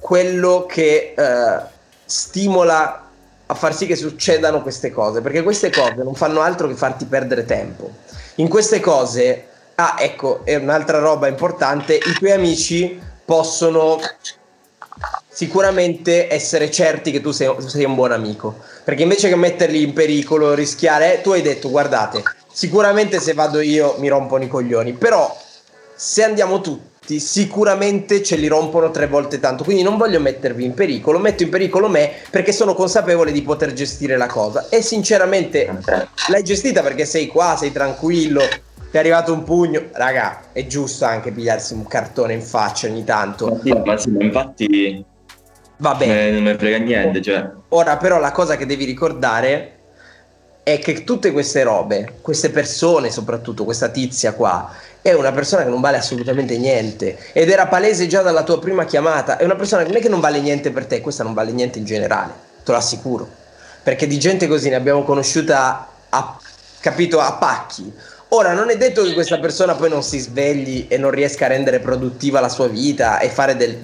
quello 0.01 0.67
che 0.67 1.15
eh, 1.17 1.61
stimola 2.05 3.07
a 3.51 3.55
far 3.55 3.75
sì 3.75 3.87
che 3.87 3.97
succedano 3.97 4.63
queste 4.63 4.91
cose, 4.91 5.21
perché 5.21 5.43
queste 5.43 5.71
cose 5.71 6.03
non 6.03 6.15
fanno 6.15 6.41
altro 6.41 6.69
che 6.69 6.75
farti 6.75 7.07
perdere 7.07 7.45
tempo. 7.45 7.91
In 8.37 8.49
queste 8.49 8.81
cose, 8.81 9.47
ah 9.75 9.97
ecco, 9.99 10.45
è 10.45 10.57
un'altra 10.57 10.99
roba 10.99 11.29
importante, 11.29 11.95
i 11.95 12.13
tuoi 12.19 12.33
amici 12.33 13.01
possono 13.25 13.99
sicuramente 15.31 16.33
essere 16.33 16.71
certi 16.71 17.11
che 17.11 17.21
tu 17.21 17.31
sei, 17.31 17.55
sei 17.59 17.85
un 17.85 17.95
buon 17.95 18.13
amico, 18.13 18.57
perché 18.85 19.03
invece 19.03 19.29
che 19.29 19.37
metterli 19.37 19.83
in 19.83 19.93
pericolo, 19.95 20.53
rischiare, 20.55 21.21
tu 21.23 21.31
hai 21.31 21.43
detto 21.43 21.71
guardate, 21.71 22.23
sicuramente 22.53 23.19
se 23.19 23.33
vado 23.33 23.61
io 23.61 23.97
mi 23.99 24.09
rompono 24.09 24.45
i 24.45 24.49
coglioni, 24.49 24.93
però 24.93 25.35
se 25.95 26.23
andiamo 26.23 26.61
tutti 26.61 26.88
sicuramente 27.17 28.23
ce 28.23 28.37
li 28.37 28.47
rompono 28.47 28.91
tre 28.91 29.07
volte 29.07 29.41
tanto, 29.41 29.65
quindi 29.65 29.83
non 29.83 29.97
voglio 29.97 30.21
mettervi 30.21 30.65
in 30.65 30.75
pericolo, 30.75 31.19
metto 31.19 31.43
in 31.43 31.49
pericolo 31.49 31.89
me 31.89 32.13
perché 32.31 32.53
sono 32.53 32.75
consapevole 32.75 33.33
di 33.33 33.41
poter 33.41 33.73
gestire 33.73 34.19
la 34.19 34.27
cosa 34.27 34.69
e 34.69 34.83
sinceramente 34.83 35.67
l'hai 36.29 36.43
gestita 36.43 36.83
perché 36.83 37.07
sei 37.07 37.27
qua, 37.27 37.57
sei 37.57 37.73
tranquillo, 37.73 38.43
ti 38.91 38.97
è 38.97 38.99
arrivato 38.99 39.33
un 39.33 39.43
pugno, 39.43 39.85
raga, 39.93 40.53
è 40.53 40.67
giusto 40.67 41.07
anche 41.07 41.33
pigliarsi 41.33 41.73
un 41.73 41.87
cartone 41.87 42.35
in 42.35 42.43
faccia 42.43 42.87
ogni 42.87 43.05
tanto, 43.05 43.59
sì, 43.63 43.73
ma 43.73 43.97
sì, 43.97 44.15
infatti 44.19 45.05
va 45.79 45.95
bene. 45.95 46.27
eh, 46.27 46.31
non 46.31 46.43
ne 46.43 46.59
frega 46.59 46.77
niente, 46.77 47.23
cioè. 47.23 47.51
Ora 47.71 47.97
però 47.97 48.19
la 48.19 48.33
cosa 48.33 48.57
che 48.57 48.67
devi 48.67 48.85
ricordare 48.85 49.78
è 50.73 50.79
che 50.79 51.03
tutte 51.03 51.33
queste 51.33 51.63
robe, 51.63 52.17
queste 52.21 52.51
persone 52.51 53.11
soprattutto, 53.11 53.65
questa 53.65 53.89
tizia 53.89 54.35
qua, 54.35 54.71
è 55.01 55.15
una 55.15 55.33
persona 55.33 55.63
che 55.63 55.71
non 55.71 55.81
vale 55.81 55.97
assolutamente 55.97 56.59
niente 56.59 57.17
ed 57.33 57.49
era 57.49 57.69
palese 57.69 58.07
già 58.07 58.21
dalla 58.21 58.43
tua 58.43 58.59
prima 58.59 58.85
chiamata, 58.85 59.39
è 59.39 59.45
una 59.45 59.57
persona 59.57 59.83
che 59.83 59.89
non 59.89 59.97
è 59.97 60.01
che 60.03 60.11
non 60.11 60.21
vale 60.21 60.41
niente 60.41 60.71
per 60.71 60.85
te, 60.85 61.01
questa 61.01 61.25
non 61.25 61.33
vale 61.33 61.53
niente 61.53 61.79
in 61.79 61.87
generale, 61.87 62.33
te 62.65 62.71
lo 62.73 62.77
assicuro, 62.77 63.27
perché 63.83 64.07
di 64.07 64.19
gente 64.19 64.47
così 64.47 64.69
ne 64.69 64.75
abbiamo 64.75 65.05
conosciuta 65.05 65.89
a, 66.11 66.37
capito, 66.81 67.19
a 67.19 67.33
pacchi. 67.33 67.91
Ora, 68.33 68.53
non 68.53 68.69
è 68.69 68.77
detto 68.77 69.03
che 69.05 69.15
questa 69.15 69.39
persona 69.39 69.75
poi 69.75 69.89
non 69.89 70.03
si 70.03 70.19
svegli 70.19 70.85
e 70.91 70.99
non 70.99 71.11
riesca 71.11 71.47
a 71.47 71.49
rendere 71.49 71.79
produttiva 71.79 72.41
la 72.41 72.51
sua 72.51 72.69
vita 72.69 73.21
e 73.21 73.31
fare 73.31 73.57
del- 73.57 73.79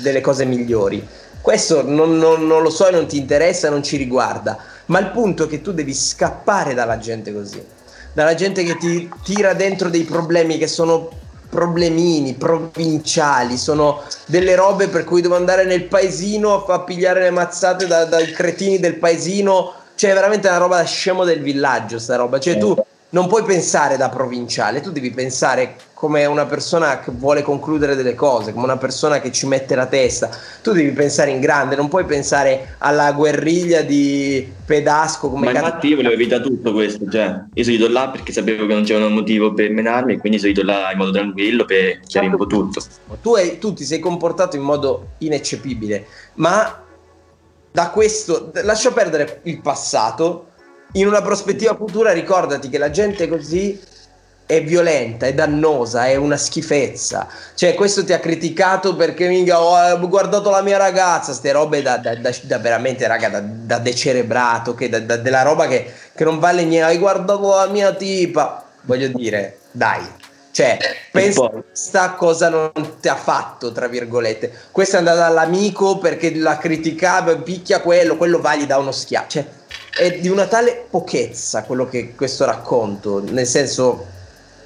delle 0.00 0.22
cose 0.22 0.46
migliori. 0.46 1.06
Questo 1.42 1.82
non, 1.86 2.16
non- 2.16 2.46
non 2.46 2.62
lo 2.62 2.70
so 2.70 2.88
e 2.88 2.92
non 2.92 3.06
ti 3.06 3.18
interessa, 3.18 3.68
non 3.68 3.82
ci 3.82 3.98
riguarda. 3.98 4.56
Ma 4.90 4.98
il 4.98 5.10
punto 5.10 5.44
è 5.44 5.46
che 5.46 5.62
tu 5.62 5.72
devi 5.72 5.94
scappare 5.94 6.74
dalla 6.74 6.98
gente 6.98 7.32
così. 7.32 7.64
Dalla 8.12 8.34
gente 8.34 8.64
che 8.64 8.76
ti 8.76 9.08
tira 9.22 9.54
dentro 9.54 9.88
dei 9.88 10.02
problemi 10.02 10.58
che 10.58 10.66
sono 10.66 11.08
problemini, 11.48 12.34
provinciali, 12.34 13.56
sono 13.56 14.02
delle 14.26 14.56
robe 14.56 14.88
per 14.88 15.04
cui 15.04 15.20
devo 15.20 15.36
andare 15.36 15.64
nel 15.64 15.84
paesino 15.84 16.54
a 16.54 16.64
fa- 16.64 16.80
pigliare 16.80 17.22
le 17.22 17.30
mazzate 17.30 17.86
da- 17.86 18.04
dai 18.04 18.32
cretini 18.32 18.80
del 18.80 18.96
paesino. 18.96 19.74
Cioè, 19.94 20.12
veramente 20.12 20.48
una 20.48 20.56
roba 20.56 20.76
da 20.76 20.84
scemo 20.84 21.24
del 21.24 21.40
villaggio, 21.40 21.98
sta 22.00 22.16
roba. 22.16 22.40
Cioè, 22.40 22.58
tu 22.58 22.76
non 23.10 23.26
puoi 23.26 23.42
pensare 23.42 23.96
da 23.96 24.08
provinciale, 24.08 24.80
tu 24.80 24.90
devi 24.92 25.10
pensare 25.10 25.76
come 25.94 26.24
una 26.24 26.46
persona 26.46 27.00
che 27.00 27.10
vuole 27.12 27.42
concludere 27.42 27.94
delle 27.94 28.14
cose, 28.14 28.52
come 28.52 28.64
una 28.64 28.78
persona 28.78 29.20
che 29.20 29.30
ci 29.32 29.46
mette 29.46 29.74
la 29.74 29.86
testa. 29.86 30.30
Tu 30.62 30.72
devi 30.72 30.90
pensare 30.92 31.30
in 31.30 31.40
grande, 31.40 31.76
non 31.76 31.88
puoi 31.88 32.04
pensare 32.04 32.76
alla 32.78 33.12
guerriglia 33.12 33.82
di 33.82 34.50
Pedasco 34.64 35.28
come 35.28 35.52
Ma 35.52 35.58
infatti 35.58 35.88
io 35.88 35.96
volevo 35.96 36.14
evitare 36.14 36.42
tutto 36.42 36.72
questo, 36.72 37.06
cioè 37.10 37.44
io 37.52 37.62
sono 37.64 37.76
ido 37.76 37.88
là 37.88 38.08
perché 38.08 38.32
sapevo 38.32 38.64
che 38.66 38.72
non 38.72 38.84
c'era 38.84 39.04
un 39.04 39.12
motivo 39.12 39.52
per 39.52 39.70
menarmi 39.70 40.18
quindi 40.18 40.38
sono 40.38 40.52
ido 40.52 40.62
là 40.62 40.90
in 40.90 40.96
modo 40.96 41.10
tranquillo 41.10 41.64
per 41.64 42.00
chiarire 42.06 42.32
un 42.32 42.38
po' 42.38 42.46
tutto. 42.46 42.82
tu, 43.20 43.34
hai- 43.34 43.58
tu 43.58 43.74
ti 43.74 43.84
sei 43.84 43.98
comportato 43.98 44.56
in 44.56 44.62
modo 44.62 45.08
ineccepibile, 45.18 46.06
ma 46.36 46.82
da 47.72 47.90
questo 47.90 48.50
lascia 48.62 48.90
perdere 48.92 49.40
il 49.44 49.60
passato. 49.60 50.46
In 50.92 51.06
una 51.06 51.22
prospettiva 51.22 51.76
futura 51.76 52.12
ricordati 52.12 52.68
che 52.68 52.78
la 52.78 52.90
gente 52.90 53.28
così 53.28 53.80
è 54.44 54.64
violenta, 54.64 55.26
è 55.26 55.34
dannosa, 55.34 56.06
è 56.06 56.16
una 56.16 56.36
schifezza. 56.36 57.28
Cioè, 57.54 57.74
questo 57.74 58.04
ti 58.04 58.12
ha 58.12 58.18
criticato 58.18 58.96
perché 58.96 59.28
minchia, 59.28 59.60
ho 59.60 60.08
guardato 60.08 60.50
la 60.50 60.62
mia 60.62 60.76
ragazza, 60.76 61.32
ste 61.32 61.52
robe 61.52 61.82
da, 61.82 61.98
da- 61.98 62.16
da- 62.16 62.34
da 62.42 62.58
veramente, 62.58 63.06
raga, 63.06 63.40
da, 63.40 63.78
decerebrato, 63.78 64.74
che 64.74 64.88
della 64.88 65.42
roba 65.42 65.68
che, 65.68 65.92
che 66.12 66.24
non 66.24 66.40
vale 66.40 66.64
niente. 66.64 66.90
Hai 66.90 66.98
guardato 66.98 67.54
la 67.54 67.68
mia 67.68 67.94
tipa. 67.94 68.64
Voglio 68.82 69.06
dire, 69.06 69.58
dai. 69.70 70.02
Cioè, 70.50 70.78
pensa 71.12 71.46
poi? 71.48 71.62
questa 71.62 72.10
cosa 72.14 72.48
non 72.48 72.72
ti 73.00 73.06
ha 73.06 73.14
fatto, 73.14 73.70
tra 73.70 73.86
virgolette. 73.86 74.52
Questa 74.72 74.96
è 74.96 74.98
andata 74.98 75.26
all'amico 75.26 75.98
perché 75.98 76.34
la 76.34 76.58
criticava, 76.58 77.36
picchia 77.36 77.80
quello, 77.80 78.16
quello 78.16 78.40
va, 78.40 78.56
gli 78.56 78.66
dà 78.66 78.78
uno 78.78 78.90
schiaffo. 78.90 79.28
Cioè, 79.28 79.46
è 79.90 80.18
di 80.18 80.28
una 80.28 80.46
tale 80.46 80.86
pochezza 80.88 81.64
quello 81.64 81.86
che 81.88 82.14
questo 82.14 82.44
racconto, 82.44 83.22
nel 83.22 83.46
senso 83.46 84.06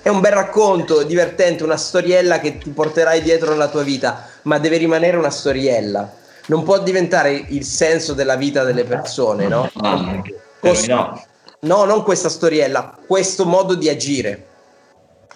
è 0.02 0.08
un 0.08 0.20
bel 0.20 0.32
racconto, 0.32 1.02
divertente, 1.02 1.64
una 1.64 1.76
storiella 1.78 2.38
che 2.38 2.58
ti 2.58 2.70
porterai 2.70 3.22
dietro 3.22 3.50
nella 3.50 3.68
tua 3.68 3.82
vita, 3.82 4.28
ma 4.42 4.58
deve 4.58 4.76
rimanere 4.76 5.16
una 5.16 5.30
storiella. 5.30 6.18
Non 6.46 6.62
può 6.62 6.78
diventare 6.82 7.32
il 7.32 7.64
senso 7.64 8.12
della 8.12 8.36
vita 8.36 8.64
delle 8.64 8.84
persone, 8.84 9.48
no? 9.48 9.70
No, 9.72 10.22
No, 11.60 11.84
non 11.84 12.02
questa 12.02 12.28
storiella, 12.28 12.98
questo 13.06 13.46
modo 13.46 13.74
di 13.74 13.88
agire. 13.88 14.48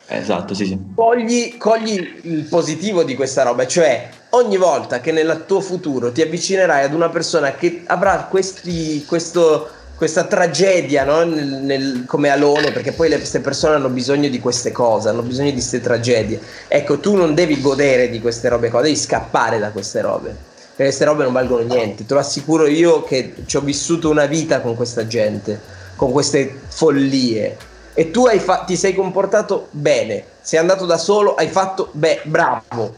esatto, 0.07 0.55
sì, 0.55 0.67
sì. 0.67 0.79
Cogli, 0.95 1.57
cogli 1.57 2.21
il 2.25 2.45
positivo 2.45 3.05
di 3.05 3.15
questa 3.15 3.43
roba, 3.43 3.67
cioè 3.67 4.09
ogni 4.31 4.57
volta 4.57 5.01
che 5.01 5.13
nel 5.13 5.45
tuo 5.47 5.61
futuro 5.61 6.13
ti 6.13 6.23
avvicinerai 6.23 6.85
ad 6.85 6.93
una 6.95 7.09
persona 7.09 7.55
che 7.55 7.85
avrà 7.87 8.25
questi, 8.29 9.05
questo, 9.07 9.71
questa 9.99 10.25
tragedia 10.25 11.03
no? 11.03 11.25
Nel- 11.25 11.45
nel- 11.47 12.05
come 12.07 12.29
Alone, 12.31 12.71
perché 12.71 12.93
poi 12.93 13.09
le- 13.09 13.17
queste 13.17 13.41
persone 13.41 13.75
hanno 13.75 13.89
bisogno 13.89 14.29
di 14.29 14.39
queste 14.39 14.71
cose, 14.71 15.09
hanno 15.09 15.23
bisogno 15.23 15.49
di 15.49 15.55
queste 15.57 15.81
tragedie. 15.81 16.41
Ecco, 16.69 17.01
tu 17.01 17.17
non 17.17 17.35
devi 17.35 17.61
godere 17.61 18.09
di 18.09 18.21
queste 18.21 18.49
robe 18.49 18.71
qua, 18.71 18.81
devi 18.81 18.97
scappare 18.97 19.59
da 19.59 19.71
queste 19.73 20.01
robe. 20.01 20.29
Perché 20.29 20.85
queste 20.85 21.05
robe 21.05 21.25
non 21.25 21.33
valgono 21.33 21.65
niente. 21.65 22.07
Te 22.07 22.15
lo 22.15 22.21
assicuro 22.21 22.69
io 22.69 23.03
che 23.03 23.35
ci 23.45 23.57
ho 23.57 23.61
vissuto 23.61 24.09
una 24.09 24.27
vita 24.27 24.61
con 24.61 24.77
questa 24.77 25.05
gente, 25.09 25.61
con 25.97 26.13
queste 26.13 26.61
follie. 26.69 27.57
E 27.93 28.13
tu 28.13 28.27
hai 28.27 28.39
fa- 28.39 28.63
ti 28.65 28.77
sei 28.77 28.95
comportato 28.95 29.67
bene, 29.73 30.23
sei 30.41 30.61
andato 30.61 30.87
da 30.87 30.97
solo, 30.97 31.35
hai 31.35 31.49
fatto 31.49 31.89
beh, 31.91 32.21
bravo. 32.27 32.95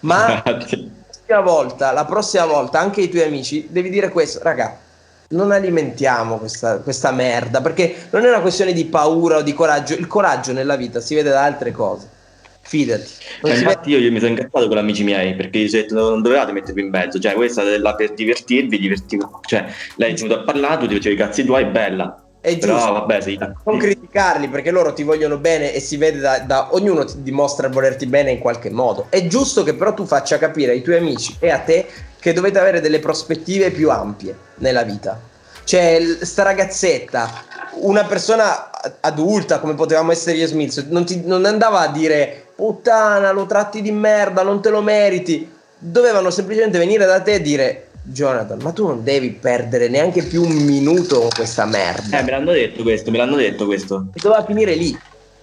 Ma 0.00 0.42
Grazie. 0.44 0.90
prossima 1.06 1.40
volta, 1.40 1.92
la 1.92 2.04
prossima 2.04 2.44
volta, 2.44 2.78
anche 2.78 3.00
ai 3.00 3.08
tuoi 3.08 3.22
amici, 3.22 3.68
devi 3.70 3.88
dire 3.88 4.10
questo, 4.10 4.40
raga, 4.42 4.76
non 5.32 5.52
alimentiamo 5.52 6.38
questa, 6.38 6.78
questa 6.78 7.12
merda, 7.12 7.60
perché 7.60 7.94
non 8.10 8.24
è 8.24 8.28
una 8.28 8.40
questione 8.40 8.72
di 8.72 8.84
paura 8.86 9.36
o 9.38 9.42
di 9.42 9.52
coraggio, 9.52 9.94
il 9.94 10.06
coraggio 10.06 10.52
nella 10.52 10.76
vita 10.76 11.00
si 11.00 11.14
vede 11.14 11.30
da 11.30 11.42
altre 11.44 11.72
cose. 11.72 12.08
Fidati. 12.62 13.04
Si 13.04 13.50
infatti 13.50 13.90
io, 13.90 13.98
io 13.98 14.12
mi 14.12 14.18
sono 14.18 14.30
incazzato 14.30 14.68
con 14.68 14.78
amici 14.78 15.02
miei 15.02 15.34
perché 15.34 15.58
gli 15.58 15.66
ho 15.66 15.70
detto 15.70 15.94
"No, 15.94 16.08
non 16.10 16.22
dovevate 16.22 16.52
mettervi 16.52 16.82
in 16.82 16.90
mezzo, 16.90 17.18
cioè 17.18 17.32
questa 17.34 17.62
è 17.62 17.78
là 17.78 17.94
per 17.94 18.12
divertirvi, 18.12 18.78
divertirvi. 18.78 19.24
Cioè, 19.40 19.66
lei 19.96 20.12
è 20.12 20.14
venuta 20.14 20.40
a 20.40 20.42
parlare, 20.44 20.78
tu 20.78 20.86
ti 20.86 20.94
facevi 20.94 21.14
i 21.14 21.18
cazzi 21.18 21.44
tuoi, 21.44 21.64
bella. 21.64 22.22
È 22.40 22.56
Però 22.58 22.74
giusto. 22.74 22.92
vabbè, 22.92 23.20
sì. 23.20 23.38
non 23.64 23.76
criticarli 23.76 24.48
perché 24.48 24.70
loro 24.70 24.92
ti 24.92 25.02
vogliono 25.02 25.38
bene 25.38 25.74
e 25.74 25.80
si 25.80 25.96
vede 25.96 26.20
da, 26.20 26.38
da- 26.38 26.68
ognuno 26.74 27.04
ti 27.04 27.22
dimostra 27.22 27.68
volerti 27.68 28.06
bene 28.06 28.30
in 28.30 28.38
qualche 28.38 28.70
modo. 28.70 29.06
È 29.08 29.26
giusto 29.26 29.62
che 29.62 29.74
però 29.74 29.92
tu 29.92 30.06
faccia 30.06 30.38
capire 30.38 30.72
ai 30.72 30.82
tuoi 30.82 30.98
amici 30.98 31.36
e 31.40 31.50
a 31.50 31.58
te 31.58 31.86
che 32.20 32.32
dovete 32.32 32.58
avere 32.58 32.80
delle 32.80 33.00
prospettive 33.00 33.70
più 33.70 33.90
ampie 33.90 34.36
nella 34.56 34.82
vita. 34.82 35.18
Cioè, 35.64 36.00
sta 36.20 36.42
ragazzetta, 36.42 37.30
una 37.80 38.04
persona 38.04 38.70
adulta 39.00 39.58
come 39.58 39.74
potevamo 39.74 40.12
essere 40.12 40.36
io 40.36 40.44
e 40.44 40.48
Smith, 40.48 40.86
non, 40.88 41.04
ti- 41.04 41.22
non 41.24 41.44
andava 41.44 41.80
a 41.80 41.88
dire 41.88 42.46
puttana, 42.54 43.30
lo 43.32 43.46
tratti 43.46 43.80
di 43.80 43.92
merda, 43.92 44.42
non 44.42 44.60
te 44.60 44.70
lo 44.70 44.82
meriti. 44.82 45.50
Dovevano 45.78 46.30
semplicemente 46.30 46.76
venire 46.76 47.06
da 47.06 47.20
te 47.20 47.34
e 47.34 47.40
dire 47.40 47.86
Jonathan, 48.02 48.58
ma 48.62 48.72
tu 48.72 48.86
non 48.86 49.02
devi 49.02 49.30
perdere 49.30 49.88
neanche 49.88 50.22
più 50.22 50.42
un 50.42 50.52
minuto 50.52 51.20
con 51.20 51.28
questa 51.30 51.64
merda. 51.64 52.18
Eh, 52.18 52.22
me 52.22 52.30
l'hanno 52.30 52.52
detto 52.52 52.82
questo, 52.82 53.10
me 53.10 53.18
l'hanno 53.18 53.36
detto 53.36 53.64
questo. 53.66 54.06
E 54.12 54.20
doveva 54.20 54.44
finire 54.44 54.74
lì, 54.74 54.98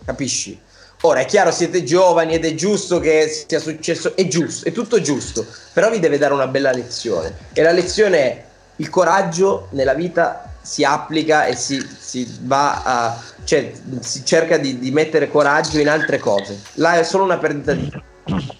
capisci? 0.05 0.59
Ora 1.01 1.19
è 1.19 1.25
chiaro, 1.25 1.51
siete 1.51 1.83
giovani 1.83 2.33
ed 2.33 2.43
è 2.45 2.55
giusto 2.55 2.99
che 2.99 3.27
sia 3.47 3.59
successo, 3.59 4.15
è 4.15 4.27
giusto, 4.27 4.67
è 4.67 4.71
tutto 4.71 4.99
giusto, 4.99 5.45
però 5.71 5.91
vi 5.91 5.99
deve 5.99 6.17
dare 6.17 6.33
una 6.33 6.47
bella 6.47 6.71
lezione. 6.71 7.35
E 7.53 7.61
la 7.61 7.71
lezione 7.71 8.17
è 8.17 8.43
il 8.77 8.89
coraggio 8.89 9.67
nella 9.71 9.93
vita 9.93 10.53
si 10.61 10.83
applica 10.83 11.45
e 11.45 11.55
si, 11.55 11.79
si 11.97 12.39
va 12.41 12.81
a, 12.83 13.21
cioè 13.43 13.71
si 13.99 14.25
cerca 14.25 14.57
di, 14.57 14.79
di 14.79 14.91
mettere 14.91 15.29
coraggio 15.29 15.79
in 15.79 15.87
altre 15.87 16.17
cose. 16.19 16.59
Là 16.73 16.95
è 16.95 17.03
solo 17.03 17.23
una 17.23 17.37
perdita 17.37 17.73
di 17.73 17.89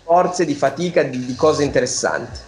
forze, 0.03 0.45
di 0.45 0.53
fatica, 0.53 1.03
di, 1.03 1.25
di 1.25 1.35
cose 1.35 1.63
interessanti. 1.63 2.39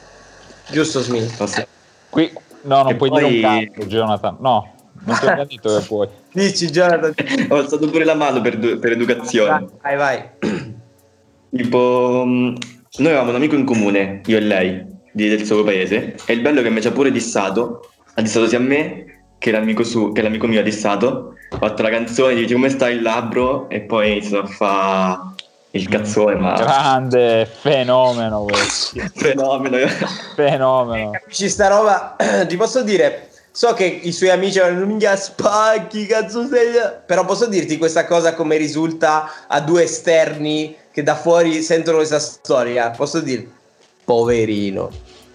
Giusto, 0.70 1.02
Smith? 1.02 1.66
Qui, 2.10 2.32
no, 2.62 2.84
non 2.84 2.92
E 2.92 2.96
puoi 2.96 3.10
poi- 3.10 3.28
dire 3.28 3.48
un 3.48 3.66
cazzo, 3.74 3.88
Jonathan. 3.88 4.38
No, 4.40 4.72
non 5.04 5.18
ti 5.20 5.26
ho 5.26 5.36
detto 5.46 5.78
che 5.80 5.86
puoi. 5.86 6.08
Dici, 6.32 6.70
Jonathan. 6.70 7.14
Ho 7.50 7.56
alzato 7.56 7.90
pure 7.90 8.06
la 8.06 8.16
mano 8.16 8.42
per, 8.42 8.58
per 8.80 8.92
educazione. 8.92 9.68
Vai, 9.82 9.96
vai. 9.98 10.30
Tipo, 11.52 12.24
mh, 12.26 12.56
noi 12.98 13.08
avevamo 13.08 13.30
un 13.32 13.36
amico 13.36 13.56
in 13.56 13.66
comune, 13.66 14.22
io 14.28 14.38
e 14.38 14.42
lei, 14.42 14.86
di- 15.12 15.30
del 15.30 15.44
suo 15.44 15.64
paese, 15.64 16.16
e 16.26 16.34
il 16.34 16.42
bello 16.42 16.60
è 16.60 16.64
che 16.64 16.70
mi 16.70 16.80
ci 16.80 16.88
ha 16.88 16.92
pure 16.92 17.12
dissato, 17.12 17.90
ha 18.14 18.22
dissato 18.22 18.48
sia 18.48 18.60
a 18.60 18.62
me 18.62 19.22
che 19.40 19.50
l'amico, 19.50 19.84
su, 19.84 20.12
che 20.12 20.22
l'amico 20.22 20.46
mio 20.46 20.60
ha 20.60 20.64
dissato, 20.64 21.34
ha 21.50 21.58
fatto 21.58 21.82
la 21.82 21.90
canzone, 21.90 22.36
dice 22.36 22.54
come 22.54 22.70
stai 22.70 22.98
il 22.98 23.02
labbro, 23.02 23.68
e 23.70 23.82
poi 23.82 24.06
ha 24.10 24.12
iniziato 24.12 24.44
a 24.44 24.48
fare 24.48 25.20
il 25.72 25.88
cazzone, 25.90 26.36
ma 26.36 26.54
Grande 26.54 27.48
fenomeno 27.52 28.44
questo. 28.44 29.00
fenomeno. 29.16 29.78
Fenomeno. 30.36 31.12
Capisci 31.12 31.50
sta 31.50 31.68
roba? 31.68 32.16
Ti 32.48 32.56
posso 32.58 32.84
dire, 32.84 33.30
so 33.52 33.74
che 33.74 33.86
i 33.86 34.12
suoi 34.12 34.30
amici 34.30 34.60
avevano 34.60 34.86
minchia 34.86 35.16
spacchi, 35.16 36.06
cazzo 36.06 36.48
sei... 36.48 36.74
Però 37.06 37.26
posso 37.26 37.48
dirti 37.48 37.78
questa 37.78 38.06
cosa 38.06 38.34
come 38.34 38.58
risulta 38.58 39.46
a 39.48 39.62
due 39.62 39.84
esterni 39.84 40.76
che 40.92 41.04
da 41.04 41.16
fuori 41.16 41.62
sentono 41.62 41.98
questa 41.98 42.20
storia. 42.20 42.92
Posso 42.92 43.20
dire, 43.20 43.48
poverino, 44.04 44.90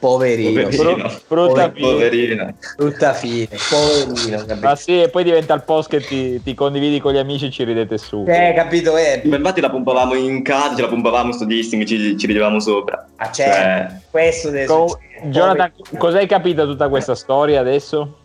poverino, 0.05 0.61
Poverino. 0.63 1.11
Brutta 1.29 1.71
Poverino. 1.71 1.89
Poverina. 1.91 2.55
brutta 2.77 3.13
fine, 3.15 3.49
poverino, 3.71 4.59
Ma 4.61 4.77
sì, 4.77 5.01
e 5.01 5.09
poi 5.09 5.25
diventa 5.25 5.55
il 5.55 5.63
post 5.63 5.89
che 5.89 6.01
ti, 6.01 6.43
ti 6.43 6.53
condividi 6.53 7.01
con 7.01 7.15
gli 7.15 7.17
amici 7.17 7.47
e 7.47 7.51
ci 7.51 7.65
ridete 7.65 7.97
su. 7.97 8.23
Eh, 8.29 8.53
capito, 8.55 8.97
eh. 8.99 9.23
Ma 9.25 9.37
infatti 9.37 9.63
la 9.63 9.71
pompavamo 9.71 10.15
in 10.15 10.43
casa, 10.43 10.77
ce 10.77 10.83
la 10.83 10.89
pompavamo 10.89 11.33
sto 11.33 11.47
dissing, 11.47 11.85
ci, 11.85 12.19
ci 12.19 12.27
ridevamo 12.27 12.61
sopra. 12.61 13.07
Ah, 13.17 13.31
certo, 13.31 13.55
Cioè, 13.55 14.01
questo 14.11 14.51
deve 14.51 14.67
Co- 14.67 14.89
succedere. 14.89 15.31
Jonathan, 15.31 15.73
Poverino. 15.75 15.99
cosa 15.99 16.19
hai 16.19 16.27
capito 16.27 16.67
tutta 16.67 16.89
questa 16.91 17.15
storia 17.15 17.61
adesso? 17.61 18.19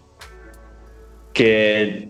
che 1.31 2.09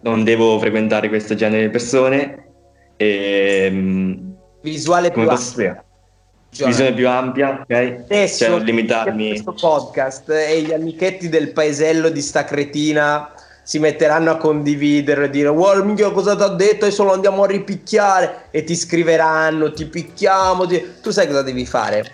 non 0.00 0.24
devo 0.24 0.58
frequentare 0.58 1.08
questo 1.08 1.34
genere 1.34 1.62
di 1.62 1.70
persone 1.70 2.48
e 2.96 3.70
mh, 3.70 4.34
Visuale 4.60 5.10
più 5.10 5.22
come 5.22 5.34
posso 5.34 5.50
ampia. 5.60 5.84
Visione 6.50 6.94
più 6.94 7.08
ampia, 7.08 7.60
ok? 7.62 8.04
Adesso 8.04 8.44
Cioè 8.44 8.60
limitarmi 8.60 9.28
questo 9.28 9.52
podcast 9.52 10.30
e 10.30 10.62
gli 10.62 10.72
amichetti 10.72 11.28
del 11.28 11.52
paesello 11.52 12.08
di 12.08 12.20
sta 12.22 12.44
cretina 12.44 13.30
si 13.62 13.78
metteranno 13.80 14.30
a 14.30 14.36
condividere 14.36 15.24
e 15.24 15.30
dire 15.30 15.48
wow 15.48 15.82
minchia 15.84 16.10
cosa 16.12 16.36
ti 16.36 16.42
ha 16.42 16.48
detto? 16.48 16.84
Adesso 16.84 17.02
lo 17.02 17.12
andiamo 17.12 17.42
a 17.42 17.46
ripicchiare. 17.46 18.44
E 18.50 18.62
ti 18.64 18.76
scriveranno 18.76 19.72
ti 19.72 19.86
picchiamo 19.86 20.66
ti-". 20.66 20.94
tu 21.02 21.10
sai 21.10 21.26
cosa 21.26 21.42
devi 21.42 21.66
fare? 21.66 22.04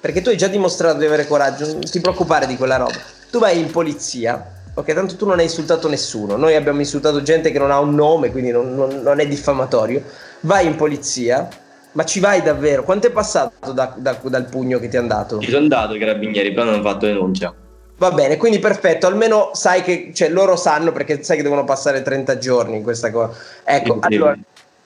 Perché 0.00 0.20
tu 0.20 0.28
hai 0.28 0.36
già 0.36 0.48
dimostrato 0.48 0.98
di 0.98 1.06
avere 1.06 1.26
coraggio 1.26 1.66
non 1.66 1.80
ti 1.80 2.00
preoccupare 2.00 2.46
di 2.46 2.56
quella 2.56 2.76
roba. 2.76 2.98
Tu 3.30 3.38
vai 3.38 3.58
in 3.58 3.70
polizia 3.70 4.52
ok? 4.74 4.92
Tanto 4.92 5.16
tu 5.16 5.26
non 5.26 5.38
hai 5.38 5.44
insultato 5.46 5.88
nessuno. 5.88 6.36
Noi 6.36 6.54
abbiamo 6.54 6.78
insultato 6.80 7.22
gente 7.22 7.50
che 7.50 7.58
non 7.58 7.70
ha 7.70 7.80
un 7.80 7.94
nome 7.94 8.30
quindi 8.30 8.50
non, 8.50 8.74
non- 8.74 9.00
non 9.02 9.18
è 9.18 9.26
diffamatorio. 9.26 10.02
Vai 10.40 10.66
in 10.66 10.76
polizia 10.76 11.48
ma 11.92 12.04
ci 12.04 12.20
vai 12.20 12.42
davvero? 12.42 12.84
Quanto 12.84 13.06
è 13.06 13.10
passato 13.10 13.72
da- 13.72 13.94
da- 13.96 14.18
dal 14.22 14.44
pugno 14.46 14.78
che 14.78 14.88
ti 14.88 14.96
hanno 14.96 15.08
dato? 15.08 15.40
ci 15.40 15.48
sono 15.48 15.62
andato 15.62 15.92
ai 15.92 15.98
carabinieri, 15.98 16.52
però 16.52 16.64
non 16.66 16.80
ho 16.80 16.82
fatto 16.82 17.06
denuncia. 17.06 17.54
Va 17.96 18.12
bene, 18.12 18.36
quindi 18.36 18.60
perfetto, 18.60 19.08
almeno 19.08 19.50
sai 19.54 19.82
che, 19.82 20.12
cioè 20.14 20.28
loro 20.28 20.54
sanno 20.54 20.92
perché 20.92 21.22
sai 21.24 21.36
che 21.36 21.42
devono 21.42 21.64
passare 21.64 22.02
30 22.02 22.38
giorni 22.38 22.76
in 22.76 22.82
questa 22.84 23.10
cosa. 23.10 23.36
Ecco, 23.64 23.94
Sì. 23.94 24.14
allora, 24.14 24.36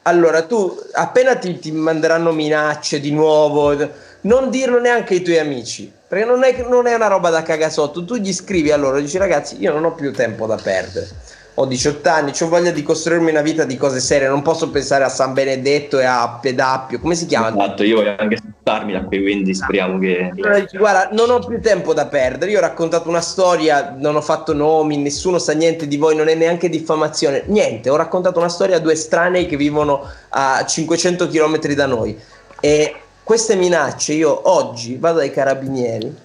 allora 0.05 0.43
tu 0.47 0.75
appena 0.93 1.37
ti, 1.37 1.59
ti 1.59 1.73
manderanno 1.73 2.33
minacce 2.33 3.01
di 3.01 3.13
nuovo, 3.13 3.77
non 4.23 4.49
dirlo 4.49 4.81
neanche 4.81 5.15
ai 5.15 5.23
tuoi 5.23 5.39
amici, 5.39 5.93
perché 6.09 6.25
non 6.25 6.43
è, 6.43 6.65
non 6.67 6.87
è 6.87 6.95
una 6.95 7.09
roba 7.09 7.29
da 7.29 7.43
cagasotto, 7.43 8.03
tu 8.05 8.17
gli 8.17 8.33
scrivi 8.33 8.71
a 8.73 8.77
loro, 8.79 8.99
dici 8.99 9.19
ragazzi 9.19 9.61
io 9.61 9.73
non 9.73 9.85
ho 9.85 9.93
più 9.93 10.11
tempo 10.13 10.47
da 10.47 10.57
perdere. 10.57 11.09
Ho 11.55 11.67
18 11.67 12.09
anni, 12.09 12.33
ho 12.41 12.49
voglia 12.49 12.71
di 12.71 12.83
costruirmi 12.83 13.31
una 13.31 13.43
vita 13.43 13.65
di 13.65 13.77
cose 13.77 14.01
serie, 14.01 14.27
non 14.27 14.41
posso 14.41 14.71
pensare 14.71 15.05
a 15.05 15.11
San 15.11 15.35
Benedetto 15.35 16.01
e 16.01 16.05
a 16.05 16.39
Pedappio, 16.41 16.99
come 16.99 17.15
si 17.15 17.27
chiama? 17.27 17.49
Esatto, 17.49 17.83
io 17.83 17.97
voglio 17.97 18.15
anche 18.17 18.39
spostarmi 18.39 18.93
da 18.93 19.03
qui, 19.03 19.21
quindi 19.21 19.55
speriamo 19.55 19.99
che... 19.99 20.33
Guarda, 20.73 21.11
non 21.13 21.29
ho 21.29 21.41
più 21.41 21.61
tempo 21.61 21.93
da 21.93 22.07
perdere. 22.07 22.53
Io 22.53 22.57
ho 22.57 22.63
raccontato 22.63 23.11
una 23.11 23.21
storia, 23.21 23.95
non 23.99 24.17
ho 24.17 24.23
fatto 24.23 24.55
nomi, 24.55 24.97
nessuno 24.97 25.39
sa 25.39 25.53
niente 25.53 25.87
di 25.87 25.99
voi, 25.99 26.17
non 26.17 26.29
è 26.29 26.35
neanche 26.35 26.71
diffamazione. 26.71 27.43
Niente, 27.47 27.91
ho 27.91 27.97
raccontato 27.97 28.39
una 28.39 28.49
storia 28.49 28.77
a 28.77 28.81
due 28.81 28.95
estranei 28.95 29.45
che 29.45 29.57
vivono 29.57 30.09
a 30.31 30.65
500 30.65 31.29
km 31.29 31.59
da 31.75 31.87
noi. 31.87 32.19
E 32.61 32.95
queste 33.23 33.57
minacce, 33.57 34.15
io 34.15 34.49
oggi 34.51 34.97
vado 34.97 35.19
ai 35.19 35.31
carabinieri, 35.31 36.17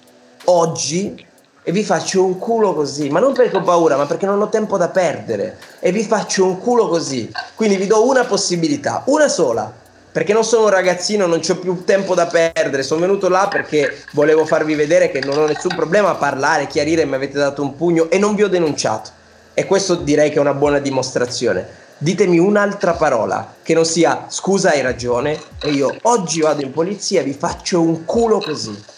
oggi, 0.44 1.26
e 1.68 1.70
vi 1.70 1.84
faccio 1.84 2.24
un 2.24 2.38
culo 2.38 2.72
così. 2.72 3.10
Ma 3.10 3.20
non 3.20 3.34
perché 3.34 3.58
ho 3.58 3.62
paura, 3.62 3.98
ma 3.98 4.06
perché 4.06 4.24
non 4.24 4.40
ho 4.40 4.48
tempo 4.48 4.78
da 4.78 4.88
perdere. 4.88 5.58
E 5.80 5.92
vi 5.92 6.02
faccio 6.02 6.46
un 6.46 6.58
culo 6.58 6.88
così. 6.88 7.30
Quindi 7.54 7.76
vi 7.76 7.86
do 7.86 8.08
una 8.08 8.24
possibilità, 8.24 9.02
una 9.08 9.28
sola 9.28 9.70
perché 10.10 10.32
non 10.32 10.44
sono 10.44 10.64
un 10.64 10.70
ragazzino, 10.70 11.26
non 11.26 11.42
ho 11.46 11.54
più 11.56 11.84
tempo 11.84 12.14
da 12.14 12.24
perdere. 12.24 12.82
Sono 12.82 13.02
venuto 13.02 13.28
là 13.28 13.48
perché 13.48 14.02
volevo 14.12 14.46
farvi 14.46 14.74
vedere 14.74 15.10
che 15.10 15.20
non 15.20 15.36
ho 15.36 15.44
nessun 15.44 15.74
problema 15.76 16.08
a 16.08 16.14
parlare, 16.14 16.68
chiarire, 16.68 17.04
mi 17.04 17.16
avete 17.16 17.36
dato 17.36 17.60
un 17.60 17.76
pugno 17.76 18.08
e 18.08 18.16
non 18.16 18.34
vi 18.34 18.44
ho 18.44 18.48
denunciato. 18.48 19.10
E 19.52 19.66
questo 19.66 19.94
direi 19.96 20.30
che 20.30 20.36
è 20.36 20.40
una 20.40 20.54
buona 20.54 20.78
dimostrazione. 20.78 21.68
Ditemi 21.98 22.38
un'altra 22.38 22.94
parola 22.94 23.56
che 23.62 23.74
non 23.74 23.84
sia 23.84 24.24
scusa, 24.28 24.70
hai 24.70 24.80
ragione, 24.80 25.38
e 25.60 25.68
io 25.68 25.94
oggi 26.02 26.40
vado 26.40 26.62
in 26.62 26.72
polizia 26.72 27.20
e 27.20 27.24
vi 27.24 27.34
faccio 27.34 27.82
un 27.82 28.06
culo 28.06 28.38
così. 28.38 28.96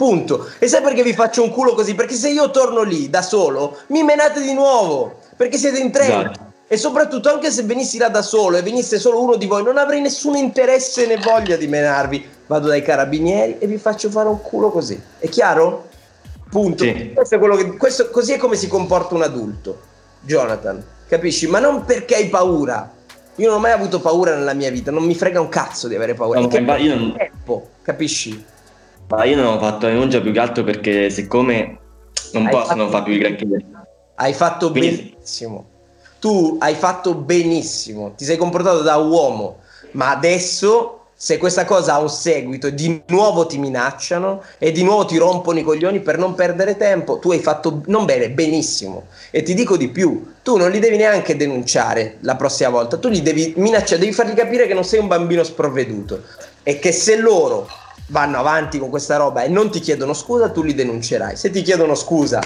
Punto. 0.00 0.46
E 0.58 0.66
sai 0.66 0.80
perché 0.80 1.02
vi 1.02 1.12
faccio 1.12 1.42
un 1.42 1.50
culo 1.50 1.74
così? 1.74 1.94
Perché 1.94 2.14
se 2.14 2.30
io 2.30 2.50
torno 2.50 2.80
lì 2.80 3.10
da 3.10 3.20
solo, 3.20 3.80
mi 3.88 4.02
menate 4.02 4.40
di 4.40 4.54
nuovo. 4.54 5.18
Perché 5.36 5.58
siete 5.58 5.78
in 5.78 5.90
tre. 5.90 6.04
Esatto. 6.04 6.38
E 6.66 6.78
soprattutto, 6.78 7.28
anche 7.28 7.50
se 7.50 7.64
venissi 7.64 7.98
là 7.98 8.08
da 8.08 8.22
solo 8.22 8.56
e 8.56 8.62
venisse 8.62 8.98
solo 8.98 9.20
uno 9.22 9.36
di 9.36 9.44
voi, 9.44 9.62
non 9.62 9.76
avrei 9.76 10.00
nessun 10.00 10.36
interesse 10.36 11.04
né 11.06 11.18
voglia 11.18 11.56
di 11.56 11.66
menarvi. 11.66 12.26
Vado 12.46 12.68
dai 12.68 12.80
carabinieri 12.80 13.58
e 13.58 13.66
vi 13.66 13.76
faccio 13.76 14.08
fare 14.08 14.30
un 14.30 14.40
culo 14.40 14.70
così. 14.70 14.98
È 15.18 15.28
chiaro? 15.28 15.88
Punto. 16.48 16.82
Sì. 16.82 17.12
Questo 17.14 17.34
è 17.34 17.38
quello 17.38 17.56
che, 17.56 17.76
questo- 17.76 18.08
così 18.08 18.32
è 18.32 18.38
come 18.38 18.56
si 18.56 18.68
comporta 18.68 19.14
un 19.14 19.22
adulto, 19.22 19.80
Jonathan. 20.22 20.82
Capisci? 21.06 21.46
Ma 21.46 21.58
non 21.58 21.84
perché 21.84 22.14
hai 22.14 22.28
paura. 22.30 22.90
Io 23.34 23.48
non 23.48 23.58
ho 23.58 23.60
mai 23.60 23.72
avuto 23.72 24.00
paura 24.00 24.34
nella 24.34 24.54
mia 24.54 24.70
vita, 24.70 24.90
non 24.90 25.04
mi 25.04 25.14
frega 25.14 25.42
un 25.42 25.50
cazzo 25.50 25.88
di 25.88 25.94
avere 25.94 26.14
paura. 26.14 26.40
No, 26.40 26.48
che 26.48 26.56
io 26.58 26.94
non- 26.96 27.14
tempo, 27.18 27.68
capisci? 27.82 28.44
Ma 29.10 29.24
io 29.24 29.36
non 29.36 29.46
ho 29.46 29.58
fatto 29.58 29.86
denuncia 29.86 30.20
più 30.20 30.32
che 30.32 30.38
altro 30.38 30.62
perché 30.62 31.10
siccome 31.10 31.78
non 32.32 32.46
Hai 32.46 32.52
possono 32.52 32.84
fatto- 32.84 32.90
fare 32.90 33.04
più 33.04 33.12
i 33.14 33.18
granché. 33.18 33.46
Hai 34.14 34.32
fatto 34.34 34.70
Quindi- 34.70 35.10
benissimo. 35.14 35.66
Tu 36.20 36.56
hai 36.60 36.74
fatto 36.74 37.14
benissimo. 37.14 38.12
Ti 38.16 38.24
sei 38.24 38.36
comportato 38.36 38.82
da 38.82 38.96
uomo. 38.96 39.56
Ma 39.92 40.10
adesso, 40.10 41.06
se 41.16 41.38
questa 41.38 41.64
cosa 41.64 41.94
ha 41.94 41.98
un 41.98 42.08
seguito, 42.10 42.68
e 42.68 42.74
di 42.74 43.02
nuovo 43.08 43.46
ti 43.46 43.58
minacciano 43.58 44.42
e 44.58 44.70
di 44.70 44.84
nuovo 44.84 45.06
ti 45.06 45.16
rompono 45.16 45.58
i 45.58 45.62
coglioni 45.64 46.00
per 46.00 46.16
non 46.18 46.34
perdere 46.34 46.76
tempo. 46.76 47.18
Tu 47.18 47.32
hai 47.32 47.40
fatto 47.40 47.80
non 47.86 48.04
bene, 48.04 48.30
benissimo. 48.30 49.06
E 49.32 49.42
ti 49.42 49.54
dico 49.54 49.76
di 49.76 49.88
più: 49.88 50.34
tu 50.44 50.56
non 50.56 50.70
li 50.70 50.78
devi 50.78 50.96
neanche 50.98 51.34
denunciare 51.36 52.18
la 52.20 52.36
prossima 52.36 52.68
volta. 52.68 52.98
Tu 52.98 53.08
li 53.08 53.22
devi 53.22 53.54
minacciare, 53.56 53.98
devi 53.98 54.12
fargli 54.12 54.34
capire 54.34 54.66
che 54.68 54.74
non 54.74 54.84
sei 54.84 55.00
un 55.00 55.08
bambino 55.08 55.42
sprovveduto. 55.42 56.22
è 56.62 56.78
che 56.78 56.92
se 56.92 57.16
loro 57.16 57.66
vanno 58.10 58.38
avanti 58.38 58.78
con 58.78 58.90
questa 58.90 59.16
roba 59.16 59.42
e 59.42 59.48
non 59.48 59.70
ti 59.70 59.80
chiedono 59.80 60.12
scusa, 60.12 60.50
tu 60.50 60.62
li 60.62 60.74
denuncerai. 60.74 61.36
Se 61.36 61.50
ti 61.50 61.62
chiedono 61.62 61.94
scusa, 61.94 62.40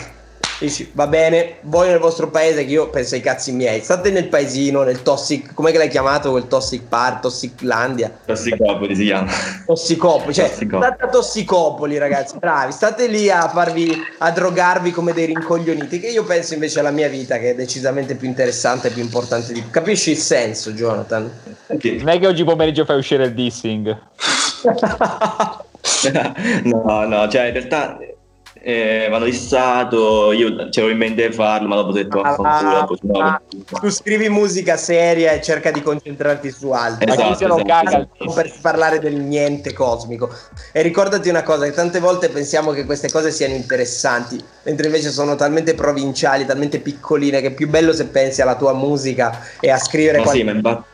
dici 0.59 0.91
va 0.93 1.07
bene, 1.07 1.57
voi 1.63 1.89
nel 1.89 1.99
vostro 1.99 2.31
paese 2.31 2.65
che 2.65 2.73
io 2.73 2.89
penso 2.91 3.15
ai 3.15 3.21
cazzi 3.21 3.53
miei, 3.53 3.81
state 3.81 4.11
nel 4.11 4.29
paesino, 4.29 4.83
nel 4.83 5.03
tossic, 5.03 5.53
come 5.55 5.73
l'hai 5.73 5.89
chiamato 5.89 6.31
quel 6.31 6.47
tossic 6.47 6.83
park, 6.89 7.21
tossiclandia? 7.21 8.13
Tossicopoli 8.25 8.95
si 8.95 9.05
chiama. 9.05 9.31
Tossicopoli, 9.67 10.35
cioè 10.35 10.49
Tossicopoli. 10.49 10.85
state 10.85 11.05
a 11.05 11.09
Tossicopoli 11.09 11.99
ragazzi, 11.99 12.39
bravi, 12.39 12.73
state 12.73 13.07
lì 13.07 13.31
a 13.31 13.49
farvi, 13.49 13.91
a 14.19 14.31
drogarvi 14.31 14.91
come 14.91 15.13
dei 15.13 15.27
rincoglioniti, 15.27 15.99
che 15.99 16.09
io 16.09 16.25
penso 16.25 16.55
invece 16.55 16.81
alla 16.81 16.91
mia 16.91 17.09
vita 17.09 17.39
che 17.39 17.51
è 17.51 17.55
decisamente 17.55 18.15
più 18.15 18.29
interessante 18.29 18.89
e 18.89 18.91
più 18.91 19.03
importante 19.03 19.53
di... 19.53 19.65
Capisci 19.71 20.11
il 20.11 20.19
senso, 20.19 20.73
Jonathan? 20.73 21.31
Non 21.67 22.09
è 22.09 22.19
che 22.19 22.27
oggi 22.27 22.45
pomeriggio 22.45 22.85
fai 22.85 22.99
uscire 22.99 23.25
il 23.25 23.35
dissing. 23.35 23.99
no, 26.65 27.05
no, 27.07 27.29
cioè 27.29 27.47
in 27.47 27.53
realtà 27.53 27.99
eh, 28.67 29.07
mi 29.11 29.15
hanno 29.15 29.27
dissato, 29.27 30.33
io 30.33 30.57
c'avevo 30.71 30.89
in 30.91 30.97
mente 30.97 31.29
di 31.29 31.35
farlo, 31.35 31.69
ma 31.69 31.75
dopo 31.77 31.91
ho 31.91 31.93
detto 31.93 32.21
Ah, 32.21 32.35
"Vaffanculo, 32.35 32.79
dopo 32.81 32.97
ci 32.97 33.03
ah, 33.21 33.43
provo". 33.67 33.87
tu 33.87 33.91
scrivi 33.91 34.31
musica 34.31 34.79
seria 34.79 35.33
e 35.33 35.43
cerca 35.43 35.71
di 35.71 35.83
concentrarti 35.83 36.51
su 36.51 36.71
altro. 36.71 37.07
Ma 37.07 37.13
Esatto, 37.13 37.57
esatto. 37.59 38.33
per 38.35 38.51
parlare 38.63 39.01
del 39.01 39.17
niente 39.17 39.75
cosmico. 39.75 40.31
E 40.73 40.81
ricordati 40.81 41.29
una 41.29 41.43
cosa: 41.43 41.67
che 41.67 41.73
tante 41.73 42.01
volte 42.01 42.31
pensiamo 42.31 42.71
che 42.71 42.87
queste 42.87 43.11
cose 43.11 43.31
siano 43.31 43.53
interessanti, 43.55 44.43
mentre 44.63 44.87
invece 44.87 45.11
sono 45.11 45.35
talmente 45.35 45.75
provinciali, 45.75 46.47
talmente 46.47 46.79
piccoline, 46.81 47.43
che 47.43 47.49
è 47.49 47.53
più 47.53 47.69
bello 47.69 47.93
se 47.93 48.07
pensi 48.07 48.41
alla 48.41 48.57
tua 48.57 48.73
musica 48.73 49.41
e 49.61 49.71
a 49.71 49.77
scrivere 49.77 50.19
Ma 50.19 50.27
sì, 50.29 50.43
qualcosa 50.43 50.63
ma 50.63 50.69
infatti- 50.71 50.93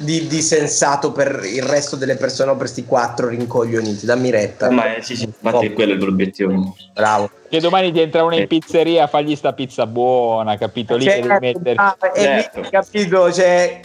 di, 0.00 0.26
di 0.28 0.40
sensato 0.40 1.10
per 1.12 1.40
il 1.44 1.62
resto 1.62 1.96
delle 1.96 2.14
persone 2.16 2.50
o 2.50 2.52
per 2.52 2.62
questi 2.62 2.84
quattro 2.84 3.28
rincoglioniti. 3.28 4.06
Dammi 4.06 4.30
retta. 4.30 4.70
ma 4.70 4.94
eh, 4.96 5.02
sì, 5.02 5.16
sì, 5.16 5.24
infatti 5.24 5.66
è 5.66 5.72
quello 5.72 5.92
il 5.92 5.98
loro 5.98 6.12
obiettivo. 6.12 6.76
Bravo. 6.94 7.30
Che 7.48 7.60
domani 7.60 7.90
ti 7.92 8.00
entra 8.00 8.22
uno 8.22 8.34
in 8.34 8.42
Eh. 8.42 8.46
pizzeria 8.46 9.04
a 9.04 9.06
fargli 9.08 9.34
sta 9.34 9.52
pizza 9.52 9.86
buona, 9.86 10.56
capito? 10.56 10.96
Lì 10.96 11.04
che 11.04 11.14
devi 11.20 11.28
Certo, 11.28 11.44
mettere. 11.44 11.74
ah, 11.76 11.96
Certo. 12.14 12.60
lì, 12.60 12.68
capito, 12.70 13.32
cioè, 13.32 13.80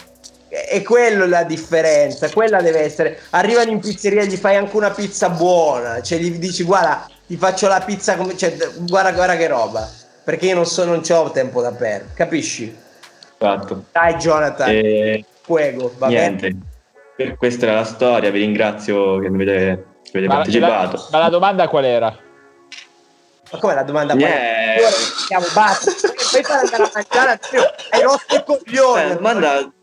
è 0.50 0.82
quello 0.84 1.26
la 1.26 1.44
differenza, 1.44 2.30
quella 2.30 2.62
deve 2.62 2.80
essere. 2.82 3.20
Arrivano 3.32 3.72
in 3.72 3.80
pizzeria 3.80 4.22
e 4.22 4.28
gli 4.28 4.36
fai 4.36 4.56
anche 4.56 4.76
una 4.78 4.92
pizza 4.92 5.30
buona, 5.30 6.02
cioè 6.02 6.20
gli 6.20 6.32
dici 6.38 6.64
guarda, 6.64 7.08
ti 7.26 7.38
faccio 7.38 7.68
la 7.68 7.82
pizza 7.82 8.16
come 8.16 8.38
cioè, 8.38 8.56
guarda, 8.82 9.12
guarda 9.14 9.36
che 9.36 9.48
roba, 9.48 9.90
perché 10.24 10.46
io 10.48 10.56
non 10.56 10.66
so 10.68 10.86
non 10.86 11.02
ho 11.10 11.32
tempo 11.32 11.62
da 11.62 11.72
perdere, 11.72 12.12
capisci? 12.14 12.76
Esatto. 13.38 13.86
Dai 13.92 14.14
Jonathan, 14.16 14.70
E 14.70 15.26
fuego, 15.44 15.94
va 15.98 16.08
niente, 16.08 16.48
bene. 16.50 16.66
per 17.16 17.36
questa 17.38 17.66
era 17.68 17.76
la 17.76 17.84
storia, 17.84 18.32
vi 18.32 18.40
ringrazio 18.40 19.20
che 19.20 19.30
mi 19.30 19.44
avete, 19.44 19.86
che 20.04 20.18
avete 20.18 20.28
Ma, 20.28 20.36
partecipato. 20.36 20.96
la, 20.96 21.08
ma 21.12 21.18
la 21.20 21.30
domanda 21.30 21.68
qual 21.68 21.86
era? 21.86 22.18
Ma 23.52 23.60
come 23.60 23.76
la 23.76 23.84
domanda 23.84 24.14
Yeah. 24.16 24.90
siamo 25.28 25.46
basta, 25.54 25.92
poi 26.32 26.44
fare 26.44 26.60
andare 26.66 26.84
a 26.84 26.92
mangiare, 26.94 27.40
hai 27.92 28.02
rotto 28.02 28.36
il 28.36 28.44
coglione. 28.44 29.04
Eh, 29.04 29.08
la 29.10 29.14
domanda, 29.16 29.74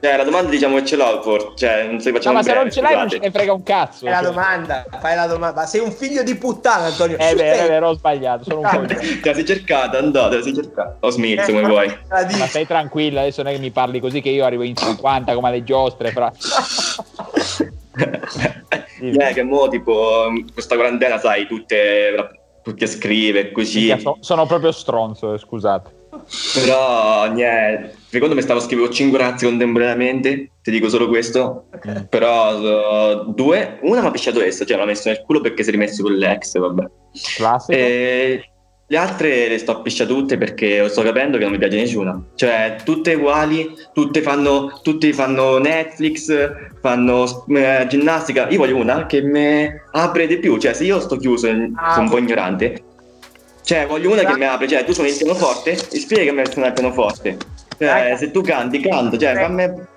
cioè, 0.00 0.16
la 0.16 0.24
domanda 0.24 0.48
diciamo 0.48 0.76
che 0.76 0.84
ce 0.86 0.96
l'ho, 0.96 1.20
forse, 1.22 1.52
cioè, 1.56 1.84
non 1.86 2.00
so 2.00 2.04
se 2.04 2.10
No, 2.10 2.16
facciamo 2.16 2.36
ma 2.36 2.42
se 2.42 2.48
breve, 2.50 2.64
non 2.64 2.72
ce 2.72 2.80
l'hai 2.80 2.96
non 2.96 3.08
ce 3.10 3.18
ne 3.18 3.30
frega 3.30 3.52
un 3.52 3.62
cazzo. 3.62 4.06
Fai 4.06 4.14
la 4.14 4.22
domanda, 4.22 4.84
fai 4.98 5.14
la 5.14 5.26
domanda. 5.26 5.60
Ma 5.60 5.66
sei 5.66 5.80
un 5.80 5.92
figlio 5.92 6.22
di 6.22 6.34
puttana, 6.36 6.86
Antonio. 6.86 7.18
È 7.18 7.34
vero, 7.34 7.64
è 7.64 7.68
vero, 7.68 7.88
ho 7.88 7.94
sbagliato. 7.94 8.44
Sono 8.44 8.60
un 8.60 8.66
coglione. 8.66 9.20
Te 9.20 9.20
la 9.28 9.34
sei 9.34 9.44
cercata, 9.44 9.98
andò, 9.98 10.30
te 10.30 10.36
la 10.36 10.42
sei 10.42 10.54
cercata. 10.54 10.96
O 11.00 11.10
Smith, 11.10 11.40
Eh, 11.40 11.44
come 11.44 11.60
ma- 11.60 11.68
vuoi. 11.68 11.98
dici. 12.26 12.38
Ma 12.38 12.46
stai 12.46 12.66
tranquilla, 12.66 13.20
adesso 13.20 13.42
non 13.42 13.52
è 13.52 13.54
che 13.54 13.60
mi 13.60 13.70
parli 13.70 14.00
così 14.00 14.22
che 14.22 14.30
io 14.30 14.44
arrivo 14.44 14.62
in 14.62 14.74
50 14.74 15.34
come 15.34 15.48
alle 15.48 15.64
giostre. 15.64 16.10
Fra... 16.12 16.32
Eh, 19.02 19.32
che 19.34 19.42
mo 19.42 19.68
tipo 19.68 20.26
questa 20.52 20.76
quarantena 20.76 21.18
sai 21.18 21.46
tutte 21.46 22.40
tutti 22.62 22.84
a 22.84 22.86
scrivere 22.86 23.50
così 23.50 23.94
sono 24.20 24.46
proprio 24.46 24.72
stronzo, 24.72 25.34
eh, 25.34 25.38
scusate. 25.38 25.98
Però 26.54 27.30
niente 27.32 27.96
secondo 28.08 28.34
me 28.34 28.40
stavo 28.40 28.60
scrivendo 28.60 28.92
5 28.92 29.18
ragazzi 29.18 29.44
contemporaneamente 29.46 30.50
ti 30.62 30.70
dico 30.70 30.88
solo 30.88 31.08
questo 31.08 31.64
Mm. 31.86 32.02
però 32.10 32.58
uh, 32.58 33.32
due 33.32 33.78
una 33.82 34.02
mi 34.02 34.06
ha 34.08 34.10
pisciato 34.10 34.42
essa 34.42 34.66
cioè 34.66 34.76
l'ho 34.76 34.84
messo 34.84 35.08
nel 35.08 35.22
culo 35.24 35.40
perché 35.40 35.62
si 35.62 35.70
è 35.70 35.72
rimesso 35.72 36.02
con 36.02 36.12
l'ex 36.12 36.58
vabbè 36.58 36.84
Classico. 37.36 37.72
e 37.72 38.50
le 38.90 38.96
altre 38.96 39.48
le 39.48 39.56
sto 39.58 39.82
a 39.82 40.06
tutte 40.06 40.36
perché 40.36 40.88
sto 40.88 41.02
capendo 41.02 41.36
che 41.38 41.44
non 41.44 41.52
mi 41.52 41.58
piace 41.58 41.76
nessuna. 41.76 42.20
Cioè, 42.34 42.78
tutte 42.84 43.14
uguali, 43.14 43.72
tutte 43.92 44.20
fanno, 44.20 44.80
tutti 44.82 45.12
fanno 45.12 45.58
Netflix, 45.58 46.34
fanno 46.80 47.46
eh, 47.50 47.86
ginnastica. 47.88 48.48
Io 48.48 48.58
voglio 48.58 48.74
una 48.74 49.06
che 49.06 49.22
mi 49.22 49.64
apre 49.92 50.26
di 50.26 50.38
più. 50.38 50.58
Cioè, 50.58 50.72
se 50.72 50.82
io 50.84 50.98
sto 50.98 51.18
chiuso 51.18 51.46
Ah, 51.76 51.92
sono 51.92 52.06
un 52.06 52.10
po' 52.10 52.18
ignorante, 52.18 52.82
cioè, 53.62 53.86
voglio 53.86 54.10
una 54.10 54.24
che 54.24 54.36
mi 54.36 54.44
apre. 54.44 54.68
Cioè, 54.68 54.84
tu 54.84 54.92
suoni 54.92 55.10
il 55.10 55.16
pianoforte 55.16 55.70
e 55.72 55.98
spiegami 55.98 56.40
a 56.40 56.50
suonare 56.50 56.74
il 56.74 56.80
pianoforte. 56.80 57.36
Cioè, 57.78 58.14
se 58.18 58.30
tu 58.30 58.42
canti, 58.42 58.80
canto. 58.80 59.16
Cioè, 59.16 59.34
fammi... 59.34 59.88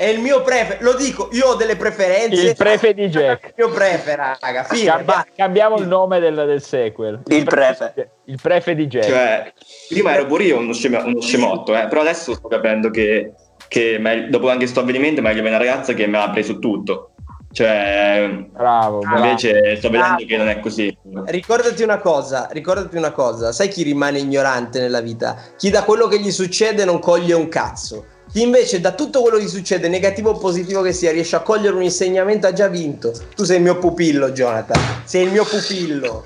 È 0.00 0.06
il 0.06 0.20
mio 0.20 0.40
prefer. 0.40 0.78
Lo 0.80 0.94
dico, 0.94 1.28
io 1.32 1.48
ho 1.48 1.54
delle 1.56 1.76
preferenze. 1.76 2.40
Il 2.40 2.56
prefe 2.56 2.94
di 2.94 3.08
Jack. 3.08 3.48
Il 3.48 3.52
mio 3.56 3.68
prefer, 3.68 4.38
raga. 4.40 4.64
Fine, 4.64 4.86
Cambia- 4.86 5.26
cambiamo 5.36 5.76
il 5.76 5.86
nome 5.86 6.20
del, 6.20 6.34
del 6.34 6.62
sequel. 6.62 7.20
Il 7.26 7.44
prefe. 7.44 8.12
Il 8.24 8.38
prefe 8.40 8.74
di 8.74 8.86
Jack. 8.86 9.06
Cioè, 9.06 9.52
prima 9.90 10.14
ero 10.14 10.24
pure 10.24 10.44
io 10.44 10.56
uno, 10.56 10.72
scema- 10.72 11.04
uno 11.04 11.20
scemotto, 11.20 11.76
eh, 11.76 11.86
però 11.86 12.00
adesso 12.00 12.32
sto 12.32 12.48
capendo 12.48 12.88
che, 12.88 13.34
che 13.68 14.00
dopo 14.30 14.46
anche 14.46 14.60
questo 14.60 14.80
avvenimento 14.80 15.20
è 15.20 15.22
meglio 15.22 15.40
avere 15.40 15.56
una 15.56 15.64
ragazza 15.64 15.92
che 15.92 16.06
mi 16.06 16.16
apre 16.16 16.44
su 16.44 16.58
tutto. 16.58 17.09
Cioè, 17.52 18.46
bravo, 18.52 19.00
bravo. 19.00 19.24
invece 19.24 19.76
sto 19.76 19.88
vedendo 19.90 20.14
Bravo. 20.14 20.24
che 20.24 20.36
non 20.36 20.48
è 20.48 20.60
così. 20.60 20.96
Ricordati 21.26 21.82
una 21.82 21.98
cosa, 21.98 22.48
ricordati 22.52 22.96
una 22.96 23.10
cosa, 23.10 23.50
sai 23.50 23.68
chi 23.68 23.82
rimane 23.82 24.20
ignorante 24.20 24.78
nella 24.78 25.00
vita? 25.00 25.36
Chi 25.56 25.68
da 25.68 25.82
quello 25.82 26.06
che 26.06 26.20
gli 26.20 26.30
succede 26.30 26.84
non 26.84 27.00
coglie 27.00 27.34
un 27.34 27.48
cazzo. 27.48 28.06
Chi 28.32 28.42
invece 28.42 28.80
da 28.80 28.92
tutto 28.92 29.20
quello 29.22 29.38
che 29.38 29.44
gli 29.44 29.48
succede, 29.48 29.88
negativo 29.88 30.30
o 30.30 30.38
positivo 30.38 30.82
che 30.82 30.92
sia, 30.92 31.10
riesce 31.10 31.34
a 31.34 31.40
cogliere 31.40 31.74
un 31.74 31.82
insegnamento 31.82 32.46
ha 32.46 32.52
già 32.52 32.68
vinto. 32.68 33.12
Tu 33.34 33.42
sei 33.42 33.56
il 33.56 33.62
mio 33.62 33.78
pupillo, 33.78 34.30
Jonathan. 34.30 34.80
Sei 35.02 35.24
il 35.24 35.32
mio 35.32 35.44
pupillo. 35.44 36.22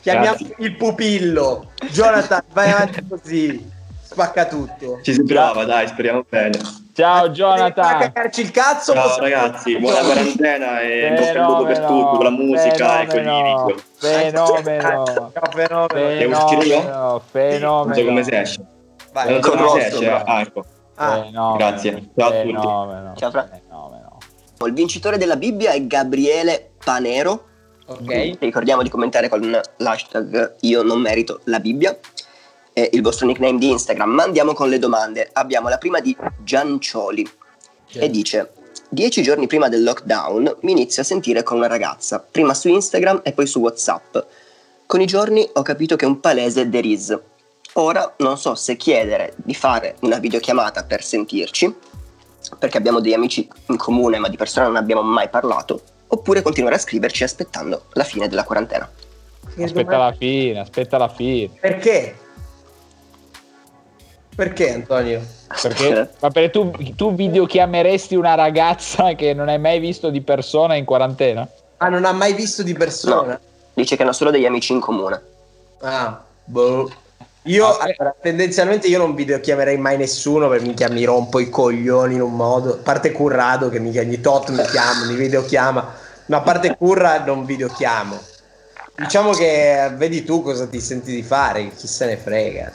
Chiamiamo 0.00 0.36
Grazie. 0.36 0.54
il 0.58 0.76
pupillo. 0.76 1.70
Jonathan, 1.92 2.42
vai 2.52 2.72
avanti 2.72 3.06
così. 3.08 3.70
Spacca 4.02 4.46
tutto. 4.46 4.98
Ci 5.02 5.12
si 5.12 5.22
prova, 5.22 5.64
dai, 5.64 5.86
speriamo 5.86 6.24
bene. 6.28 6.58
Ciao 6.94 7.22
Vai 7.22 7.26
a 7.26 7.30
Jonathan. 7.32 7.98
cagarci 7.98 8.40
il 8.40 8.50
cazzo. 8.52 8.92
Ciao 8.92 9.02
possiamo- 9.08 9.22
ragazzi, 9.28 9.78
buona 9.78 10.00
quarantena 10.00 10.80
e 10.80 11.14
bocca 11.18 11.30
al 11.42 11.46
lupo 11.50 11.64
per 11.64 11.78
tutto, 11.80 12.10
con 12.10 12.22
la 12.24 12.30
musica 12.30 13.00
e 13.00 13.06
con 13.06 13.16
i 13.16 13.18
fenomeno, 13.22 13.64
video. 13.66 13.82
Fenomeno. 13.96 15.04
Ciao, 15.04 15.32
fenomeno. 15.50 15.86
Devo 16.18 16.44
uscire 16.44 16.64
io? 16.66 17.22
Fenomeno. 17.30 17.84
Non 17.84 17.94
so 17.94 18.04
come 18.04 18.22
si 18.22 18.34
esce. 18.34 18.64
Vai. 19.12 19.30
Non 19.30 19.42
so 19.42 19.50
come 19.50 19.68
si 19.70 19.78
esce. 19.78 20.10
Ah, 20.10 20.40
ecco. 20.40 20.64
Ah, 20.94 21.10
Fenomeno. 21.14 21.56
Grazie. 21.56 22.10
Ciao 22.16 22.28
a 22.28 22.30
tutti. 22.30 22.46
Fenomeno. 22.46 23.12
Ciao, 23.16 23.30
Fra. 23.30 23.48
Fenomeno. 23.50 24.18
Il 24.64 24.72
vincitore 24.72 25.18
della 25.18 25.36
Bibbia 25.36 25.72
è 25.72 25.84
Gabriele 25.86 26.70
Panero. 26.84 27.44
ok. 27.86 28.36
Ricordiamo 28.38 28.82
di 28.82 28.88
commentare 28.88 29.28
con 29.28 29.60
l'hashtag 29.78 30.54
Io 30.60 30.82
non 30.82 31.00
merito 31.00 31.40
la 31.44 31.58
Bibbia. 31.58 31.98
È 32.74 32.90
il 32.92 33.02
vostro 33.02 33.26
nickname 33.26 33.58
di 33.58 33.70
Instagram. 33.70 34.10
Ma 34.10 34.24
andiamo 34.24 34.52
con 34.52 34.68
le 34.68 34.80
domande. 34.80 35.30
Abbiamo 35.32 35.68
la 35.68 35.78
prima 35.78 36.00
di 36.00 36.14
Giancioli 36.42 37.24
e 37.92 38.10
dice: 38.10 38.52
Dieci 38.88 39.22
giorni 39.22 39.46
prima 39.46 39.68
del 39.68 39.84
lockdown 39.84 40.56
mi 40.62 40.72
inizio 40.72 41.02
a 41.02 41.04
sentire 41.04 41.44
con 41.44 41.58
una 41.58 41.68
ragazza, 41.68 42.18
prima 42.18 42.52
su 42.52 42.68
Instagram 42.68 43.20
e 43.22 43.32
poi 43.32 43.46
su 43.46 43.60
WhatsApp. 43.60 44.16
Con 44.86 45.00
i 45.00 45.06
giorni 45.06 45.48
ho 45.52 45.62
capito 45.62 45.94
che 45.94 46.04
è 46.04 46.08
un 46.08 46.18
palese 46.18 46.68
there 46.68 46.86
is. 46.86 47.16
Ora 47.74 48.14
non 48.18 48.36
so 48.38 48.56
se 48.56 48.76
chiedere 48.76 49.34
di 49.36 49.54
fare 49.54 49.96
una 50.00 50.18
videochiamata 50.18 50.84
per 50.84 51.02
sentirci, 51.02 51.74
perché 52.58 52.76
abbiamo 52.76 53.00
degli 53.00 53.14
amici 53.14 53.48
in 53.68 53.76
comune 53.76 54.18
ma 54.18 54.28
di 54.28 54.36
persona 54.36 54.66
non 54.66 54.76
abbiamo 54.76 55.02
mai 55.02 55.28
parlato, 55.28 55.80
oppure 56.08 56.42
continuare 56.42 56.76
a 56.76 56.80
scriverci 56.80 57.22
aspettando 57.22 57.86
la 57.92 58.04
fine 58.04 58.28
della 58.28 58.44
quarantena. 58.44 58.90
Aspetta 59.60 59.96
la 59.96 60.14
fine, 60.16 60.58
aspetta 60.58 60.98
la 60.98 61.08
fine. 61.08 61.50
Perché? 61.60 62.16
Perché 64.34 64.72
Antonio? 64.72 65.22
Perché, 65.62 66.08
ma 66.20 66.30
perché 66.30 66.50
tu, 66.50 66.72
tu 66.96 67.14
videochiameresti 67.14 68.16
una 68.16 68.34
ragazza 68.34 69.14
che 69.14 69.32
non 69.32 69.48
hai 69.48 69.58
mai 69.58 69.78
visto 69.78 70.10
di 70.10 70.20
persona 70.20 70.74
in 70.74 70.84
quarantena? 70.84 71.48
Ah, 71.76 71.88
non 71.88 72.04
ha 72.04 72.12
mai 72.12 72.32
visto 72.32 72.62
di 72.62 72.72
persona? 72.72 73.32
No, 73.32 73.38
dice 73.74 73.94
che 73.96 74.02
hanno 74.02 74.12
solo 74.12 74.30
degli 74.30 74.46
amici 74.46 74.72
in 74.72 74.80
comune. 74.80 75.20
Ah, 75.82 76.20
boh. 76.44 76.90
Io 77.46 77.66
Ah, 77.66 77.84
sì. 77.84 77.94
allora, 77.98 78.16
tendenzialmente 78.20 78.86
io 78.88 78.98
non 78.98 79.14
videochiamerei 79.14 79.76
mai 79.76 79.98
nessuno 79.98 80.48
perché 80.48 80.64
minchia 80.64 80.88
mi 80.88 81.04
rompo 81.04 81.38
i 81.38 81.50
coglioni 81.50 82.14
in 82.14 82.22
un 82.22 82.34
modo. 82.34 82.72
A 82.72 82.78
parte 82.78 83.12
Currado 83.12 83.68
che 83.68 83.78
minchia 83.78 84.00
ogni 84.00 84.20
tot 84.20 84.48
mi 84.50 84.62
chiama, 84.64 85.04
mi 85.06 85.14
videochiama, 85.14 85.94
ma 86.26 86.36
a 86.36 86.40
parte 86.40 86.74
Curra 86.76 87.22
non 87.22 87.44
videochiamo. 87.44 88.18
Diciamo 88.96 89.32
che 89.32 89.90
vedi 89.94 90.24
tu 90.24 90.42
cosa 90.42 90.66
ti 90.66 90.80
senti 90.80 91.14
di 91.14 91.22
fare, 91.22 91.68
chi 91.68 91.86
se 91.86 92.06
ne 92.06 92.16
frega. 92.16 92.72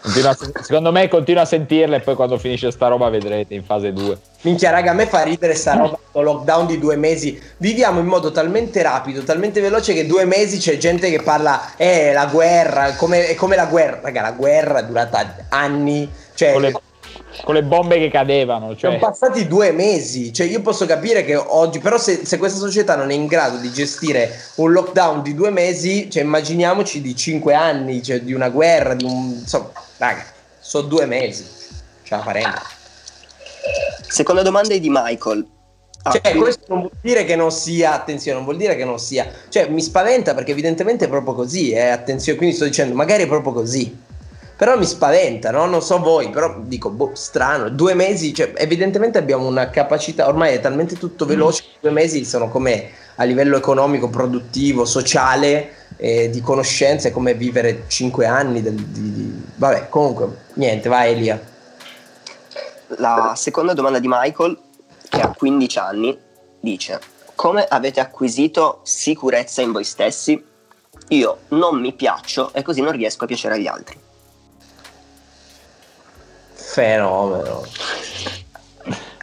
Continua 0.00 0.36
secondo 0.62 0.92
me 0.92 1.08
continua 1.08 1.42
a 1.42 1.44
sentirle 1.44 1.96
e 1.96 2.00
poi 2.00 2.14
quando 2.14 2.38
finisce 2.38 2.70
sta 2.70 2.88
roba 2.88 3.08
vedrete 3.08 3.54
in 3.54 3.64
fase 3.64 3.92
2. 3.92 4.18
Minchia, 4.42 4.70
raga, 4.70 4.92
a 4.92 4.94
me 4.94 5.06
fa 5.06 5.22
ridere 5.22 5.54
sta 5.54 5.74
roba, 5.74 5.98
sto 6.08 6.20
lockdown 6.20 6.66
di 6.66 6.78
due 6.78 6.96
mesi. 6.96 7.40
Viviamo 7.56 7.98
in 7.98 8.06
modo 8.06 8.30
talmente 8.30 8.82
rapido, 8.82 9.22
talmente 9.22 9.60
veloce 9.60 9.94
che 9.94 10.06
due 10.06 10.24
mesi 10.24 10.58
c'è 10.58 10.76
gente 10.76 11.10
che 11.10 11.20
parla, 11.22 11.76
eh, 11.76 12.12
la 12.12 12.26
guerra, 12.26 12.94
come, 12.94 13.28
è 13.28 13.34
come 13.34 13.56
la 13.56 13.66
guerra. 13.66 14.00
Raga, 14.02 14.22
la 14.22 14.32
guerra 14.32 14.78
è 14.78 14.84
durata 14.84 15.36
anni. 15.48 16.08
Cioè, 16.34 16.72
Con 17.44 17.54
le, 17.54 17.62
bombe 17.62 17.98
che 17.98 18.10
cadevano. 18.10 18.76
Cioè, 18.76 18.90
sono 18.90 18.98
passati 18.98 19.46
due 19.46 19.72
mesi. 19.72 20.32
Cioè, 20.32 20.46
io 20.46 20.60
posso 20.60 20.86
capire 20.86 21.24
che 21.24 21.36
oggi, 21.36 21.78
però 21.78 21.98
se, 21.98 22.24
se 22.24 22.38
questa 22.38 22.58
società 22.58 22.96
non 22.96 23.10
è 23.10 23.14
in 23.14 23.26
grado 23.26 23.58
di 23.58 23.70
gestire 23.72 24.30
un 24.56 24.72
lockdown 24.72 25.22
di 25.22 25.34
due 25.34 25.50
mesi, 25.50 26.10
cioè, 26.10 26.22
immaginiamoci 26.22 27.00
di 27.00 27.14
cinque 27.16 27.54
anni, 27.54 28.02
cioè, 28.02 28.20
di 28.20 28.32
una 28.32 28.48
guerra, 28.48 28.94
di 28.94 29.04
un... 29.04 29.38
Insomma, 29.40 29.70
raga, 29.98 30.24
sono 30.58 30.86
due 30.86 31.06
mesi. 31.06 31.44
Ce 32.02 32.14
la 32.14 32.22
faremo. 32.22 32.54
Seconda 34.08 34.42
domanda 34.42 34.74
è 34.74 34.80
di 34.80 34.88
Michael. 34.90 35.46
Ah, 36.02 36.12
Cioè, 36.12 36.20
quindi- 36.20 36.40
questo 36.40 36.64
non 36.68 36.80
vuol 36.80 36.92
dire 37.00 37.24
che 37.24 37.36
non 37.36 37.50
sia, 37.50 37.92
attenzione, 37.92 38.36
non 38.36 38.46
vuol 38.46 38.56
dire 38.56 38.76
che 38.76 38.84
non 38.84 38.98
sia, 38.98 39.26
cioè 39.48 39.68
mi 39.68 39.82
spaventa 39.82 40.32
perché 40.34 40.52
evidentemente 40.52 41.06
è 41.06 41.08
proprio 41.08 41.34
così, 41.34 41.72
eh, 41.72 41.88
attenzione, 41.88 42.38
quindi 42.38 42.54
sto 42.54 42.64
dicendo, 42.64 42.94
magari 42.94 43.24
è 43.24 43.26
proprio 43.26 43.52
così, 43.52 43.96
però 44.58 44.76
mi 44.76 44.86
spaventa, 44.86 45.52
no? 45.52 45.66
Non 45.66 45.80
so 45.82 46.00
voi, 46.00 46.30
però 46.30 46.56
dico, 46.58 46.90
boh, 46.90 47.12
strano, 47.14 47.68
due 47.68 47.94
mesi, 47.94 48.34
cioè 48.34 48.54
evidentemente 48.56 49.16
abbiamo 49.16 49.46
una 49.46 49.70
capacità, 49.70 50.26
ormai 50.26 50.54
è 50.54 50.60
talmente 50.60 50.96
tutto 50.96 51.26
veloce, 51.26 51.62
che 51.62 51.68
due 51.80 51.92
mesi 51.92 52.24
sono 52.24 52.48
come 52.48 52.90
a 53.14 53.22
livello 53.22 53.56
economico, 53.56 54.08
produttivo, 54.08 54.84
sociale, 54.84 55.86
eh, 55.96 56.28
di 56.30 56.40
conoscenze, 56.40 57.12
come 57.12 57.34
vivere 57.34 57.84
cinque 57.86 58.26
anni, 58.26 58.60
del- 58.60 58.74
di, 58.74 59.12
di- 59.12 59.42
vabbè, 59.54 59.88
comunque, 59.90 60.46
niente, 60.54 60.88
vai 60.88 61.12
Elia. 61.12 61.40
La 62.96 63.34
seconda 63.36 63.74
domanda 63.74 64.00
di 64.00 64.08
Michael, 64.10 64.58
che 65.08 65.20
ha 65.20 65.32
15 65.36 65.78
anni, 65.78 66.18
dice: 66.58 66.98
Come 67.36 67.64
avete 67.64 68.00
acquisito 68.00 68.80
sicurezza 68.82 69.62
in 69.62 69.70
voi 69.70 69.84
stessi? 69.84 70.44
Io 71.10 71.38
non 71.50 71.78
mi 71.80 71.92
piaccio 71.92 72.52
e 72.52 72.62
così 72.62 72.80
non 72.80 72.90
riesco 72.90 73.22
a 73.22 73.26
piacere 73.28 73.54
agli 73.54 73.68
altri. 73.68 74.06
Fenomeno. 76.68 77.64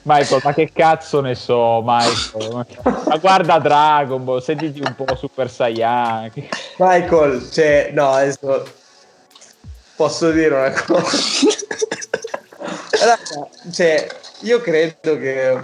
Michael, 0.01 0.41
ma 0.43 0.53
che 0.53 0.71
cazzo 0.73 1.21
ne 1.21 1.36
so, 1.36 1.81
Michael? 1.84 2.65
Ma 2.84 3.17
guarda 3.17 3.60
Dragon 3.60 4.23
Ball, 4.23 4.39
sentiti 4.39 4.79
un 4.79 4.95
po' 4.95 5.15
Super 5.15 5.49
Saiyan. 5.49 6.31
Michael, 6.77 7.49
cioè, 7.51 7.91
no, 7.93 8.10
adesso 8.12 8.65
posso 9.95 10.31
dire 10.31 10.55
una 10.55 10.71
cosa. 10.71 11.47
Raga, 12.99 13.47
cioè, 13.71 14.08
io 14.41 14.62
credo 14.62 15.17
che 15.17 15.63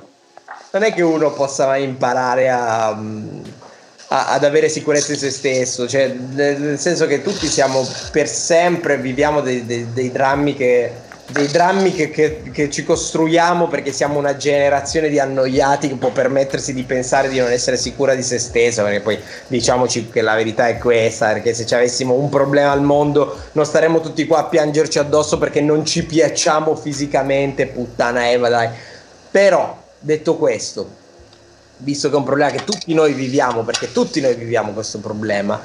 non 0.71 0.83
è 0.83 0.93
che 0.93 1.01
uno 1.01 1.31
possa 1.33 1.65
mai 1.65 1.83
imparare 1.83 2.49
a, 2.49 2.89
a- 2.89 4.27
ad 4.27 4.43
avere 4.43 4.69
sicurezza 4.69 5.13
in 5.13 5.19
se 5.19 5.29
stesso, 5.31 5.87
cioè, 5.87 6.07
nel, 6.07 6.59
nel 6.59 6.79
senso 6.79 7.05
che 7.07 7.21
tutti 7.21 7.47
siamo 7.47 7.87
per 8.11 8.27
sempre, 8.27 8.97
viviamo 8.97 9.41
dei, 9.41 9.65
dei- 9.65 9.91
dei 9.93 10.11
drammi 10.11 10.55
che 10.55 11.09
dei 11.31 11.47
drammi 11.47 11.93
che, 11.93 12.09
che- 12.09 12.41
che 12.51 12.69
ci 12.69 12.83
costruiamo 12.83 13.67
perché 13.67 13.91
siamo 13.91 14.17
una 14.19 14.35
generazione 14.35 15.09
di 15.09 15.19
annoiati 15.19 15.87
che 15.87 15.95
può 15.95 16.11
permettersi 16.11 16.73
di 16.73 16.83
pensare 16.83 17.29
di 17.29 17.39
non 17.39 17.51
essere 17.51 17.77
sicura 17.77 18.15
di 18.15 18.23
se 18.23 18.37
stessa 18.37 18.83
perché 18.83 18.99
poi 18.99 19.19
diciamoci 19.47 20.09
che 20.09 20.21
la 20.21 20.35
verità 20.35 20.67
è 20.67 20.77
questa 20.77 21.27
perché 21.33 21.53
se 21.53 21.65
ci 21.65 21.73
avessimo 21.73 22.13
un 22.13 22.29
problema 22.29 22.71
al 22.71 22.81
mondo 22.81 23.37
non 23.53 23.65
staremmo 23.65 24.01
tutti 24.01 24.25
qua 24.27 24.39
a 24.39 24.45
piangerci 24.45 24.99
addosso 24.99 25.37
perché 25.37 25.61
non 25.61 25.85
ci 25.85 26.05
piacciamo 26.05 26.75
fisicamente 26.75 27.67
puttana 27.67 28.29
Eva 28.29 28.49
dai. 28.49 28.69
Però 29.31 29.81
detto 29.99 30.35
questo 30.35 30.99
visto 31.77 32.09
che 32.09 32.15
è 32.15 32.17
un 32.17 32.23
problema 32.23 32.51
che 32.51 32.63
tutti 32.63 32.93
noi 32.93 33.13
viviamo 33.13 33.63
perché 33.63 33.91
tutti 33.91 34.21
noi 34.21 34.35
viviamo 34.35 34.71
questo 34.71 34.99
problema 34.99 35.59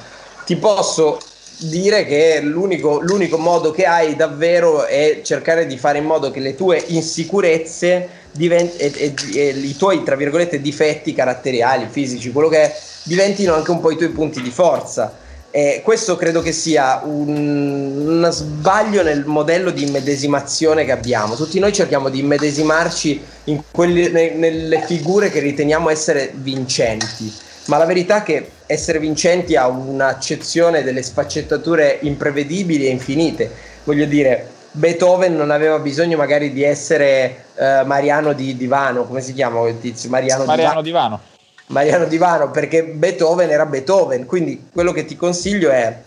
ti 0.45 0.57
posso 0.57 1.19
dire 1.59 2.05
che 2.05 2.41
l'unico, 2.43 3.01
l'unico 3.01 3.39
modo 3.39 3.71
che 3.71 3.85
hai 3.85 4.15
davvero 4.15 4.85
è 4.85 5.21
cercare 5.23 5.67
di 5.67 5.79
fare 5.79 5.99
in 5.99 6.05
modo 6.05 6.31
che 6.31 6.41
le 6.41 6.55
tue 6.55 6.83
insicurezze 6.89 8.09
diven- 8.33 8.71
e, 8.77 8.93
e- 8.95 9.15
e 9.35 9.49
i 9.49 9.77
tuoi, 9.77 10.03
tra 10.03 10.17
virgolette, 10.17 10.61
difetti 10.61 11.15
caratteriali, 11.15 11.89
fisici, 11.91 12.31
quello 12.33 12.49
che 12.49 12.63
è, 12.63 12.77
diventino 13.05 13.55
anche 13.55 13.71
un 13.71 13.81
po' 13.81 13.91
i 13.91 13.97
tuoi 13.97 14.11
punti 14.11 14.43
di 14.43 14.51
forza. 14.51 15.25
E 15.51 15.81
questo 15.83 16.17
credo 16.17 16.43
che 16.43 16.53
sia 16.53 17.01
un, 17.03 18.07
uno 18.07 18.31
sbaglio 18.31 19.03
nel 19.03 19.25
modello 19.25 19.71
di 19.71 19.85
immedesimazione 19.87 20.85
che 20.85 20.93
abbiamo. 20.93 21.35
Tutti 21.35 21.59
noi 21.59 21.73
cerchiamo 21.73 22.11
di 22.11 22.19
immedesimarci 22.19 23.23
quelli- 23.71 24.11
ne- 24.11 24.35
nelle 24.35 24.83
figure 24.85 25.31
che 25.31 25.41
riteniamo 25.41 25.89
essere 25.89 26.31
vincenti 26.35 27.33
ma 27.67 27.79
la 27.79 27.85
verità 27.85 28.19
è 28.19 28.23
che 28.23 28.51
essere 28.67 28.99
vincenti 28.99 29.57
ha 29.57 29.67
un'accezione 29.69 30.83
delle 30.83 31.03
sfaccettature 31.03 31.99
imprevedibili 32.03 32.87
e 32.87 32.91
infinite. 32.91 33.51
Voglio 33.85 34.07
dire, 34.07 34.49
Beethoven 34.73 35.37
non 35.37 35.51
aveva 35.51 35.79
bisogno 35.79 36.17
magari 36.17 36.53
di 36.53 36.63
essere 36.63 37.45
eh, 37.57 37.83
Mariano 37.85 38.33
di 38.33 38.57
Divano, 38.57 39.05
come 39.05 39.21
si 39.21 39.33
chiama 39.33 39.61
quel 39.61 39.81
tizio? 39.81 40.11
Mariano, 40.11 40.45
Mariano 40.45 40.83
Divano. 40.83 41.21
Divano. 41.21 41.21
Mariano 41.69 42.05
Divano, 42.07 42.51
perché 42.51 42.85
Beethoven 42.85 43.51
era 43.51 43.67
Beethoven. 43.67 44.27
Quindi 44.27 44.69
quello 44.73 44.93
che 44.93 45.05
ti 45.05 45.17
consiglio 45.17 45.71
è 45.71 46.01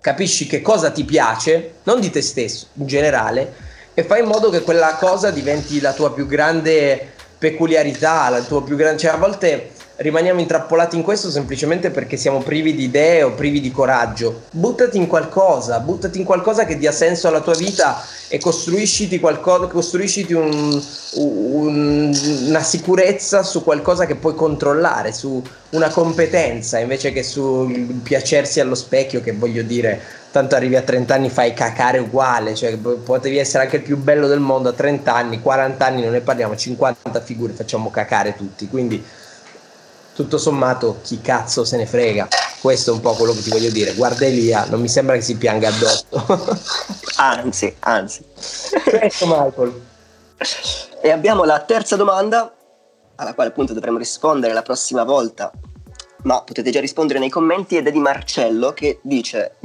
capisci 0.00 0.46
che 0.46 0.62
cosa 0.62 0.90
ti 0.90 1.04
piace, 1.04 1.74
non 1.82 2.00
di 2.00 2.10
te 2.10 2.22
stesso, 2.22 2.68
in 2.74 2.86
generale, 2.86 3.54
e 3.92 4.04
fai 4.04 4.20
in 4.20 4.26
modo 4.26 4.50
che 4.50 4.60
quella 4.60 4.94
cosa 5.00 5.30
diventi 5.30 5.80
la 5.80 5.92
tua 5.92 6.12
più 6.12 6.26
grande 6.26 7.14
peculiarità, 7.38 8.28
la 8.28 8.40
tua 8.42 8.62
più 8.62 8.76
grande... 8.76 9.00
Cioè 9.00 9.10
a 9.10 9.16
volte 9.16 9.70
rimaniamo 9.96 10.40
intrappolati 10.40 10.96
in 10.96 11.02
questo 11.02 11.30
semplicemente 11.30 11.90
perché 11.90 12.16
siamo 12.16 12.40
privi 12.40 12.74
di 12.74 12.84
idee 12.84 13.22
o 13.22 13.32
privi 13.32 13.60
di 13.60 13.70
coraggio. 13.70 14.42
Buttati 14.50 14.98
in 14.98 15.06
qualcosa, 15.06 15.80
buttati 15.80 16.18
in 16.18 16.24
qualcosa 16.24 16.64
che 16.66 16.76
dia 16.76 16.92
senso 16.92 17.28
alla 17.28 17.40
tua 17.40 17.54
vita 17.54 18.02
e 18.28 18.38
costruisciti, 18.38 19.18
qualcosa, 19.18 19.66
costruisciti 19.68 20.34
un- 20.34 20.82
un- 21.14 22.44
una 22.46 22.62
sicurezza 22.62 23.42
su 23.42 23.62
qualcosa 23.64 24.04
che 24.04 24.16
puoi 24.16 24.34
controllare, 24.34 25.12
su 25.12 25.42
una 25.70 25.88
competenza 25.88 26.78
invece 26.78 27.12
che 27.12 27.22
sul 27.22 28.00
piacersi 28.02 28.60
allo 28.60 28.74
specchio 28.74 29.20
che 29.20 29.32
voglio 29.32 29.62
dire 29.62 30.00
tanto 30.30 30.54
arrivi 30.54 30.76
a 30.76 30.82
30 30.82 31.14
anni 31.14 31.28
fai 31.28 31.54
cacare 31.54 31.98
uguale 31.98 32.54
cioè 32.54 32.76
po- 32.76 32.96
potevi 32.98 33.38
essere 33.38 33.64
anche 33.64 33.76
il 33.76 33.82
più 33.82 33.96
bello 33.96 34.26
del 34.28 34.38
mondo 34.38 34.68
a 34.68 34.72
30 34.72 35.14
anni 35.14 35.40
40 35.40 35.84
anni 35.86 36.02
non 36.02 36.12
ne 36.12 36.20
parliamo 36.20 36.54
50 36.54 37.20
figure 37.20 37.52
facciamo 37.52 37.90
cacare 37.90 38.36
tutti 38.36 38.68
quindi 38.68 39.02
tutto 40.16 40.38
sommato 40.38 40.98
chi 41.04 41.20
cazzo 41.20 41.64
se 41.64 41.76
ne 41.76 41.86
frega 41.86 42.26
questo 42.60 42.90
è 42.90 42.94
un 42.94 43.00
po' 43.00 43.12
quello 43.12 43.34
che 43.34 43.42
ti 43.42 43.50
voglio 43.50 43.70
dire 43.70 43.92
guarda 43.94 44.24
Elia 44.24 44.64
non 44.68 44.80
mi 44.80 44.88
sembra 44.88 45.14
che 45.14 45.22
si 45.22 45.36
pianga 45.36 45.68
addosso 45.68 46.06
Anzi, 47.16 47.74
anzi. 47.80 48.24
questo 48.84 49.26
Michael 49.26 49.82
E 51.00 51.10
abbiamo 51.10 51.44
la 51.44 51.60
terza 51.60 51.96
domanda, 51.96 52.54
alla 53.14 53.34
quale 53.34 53.50
appunto 53.50 53.72
dovremo 53.72 53.96
rispondere 53.98 54.52
la 54.52 54.62
prossima 54.62 55.02
volta, 55.04 55.50
ma 56.24 56.42
potete 56.42 56.70
già 56.70 56.80
rispondere 56.80 57.18
nei 57.18 57.30
commenti, 57.30 57.76
ed 57.76 57.86
è 57.86 57.90
di 57.90 57.98
Marcello 57.98 58.72
che 58.72 59.00
dice 59.02 59.56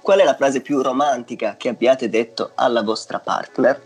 qual 0.00 0.20
è 0.20 0.24
la 0.24 0.36
frase 0.36 0.60
più 0.60 0.82
romantica 0.82 1.56
che 1.56 1.70
abbiate 1.70 2.08
detto 2.08 2.52
alla 2.54 2.82
vostra 2.82 3.18
partner? 3.18 3.82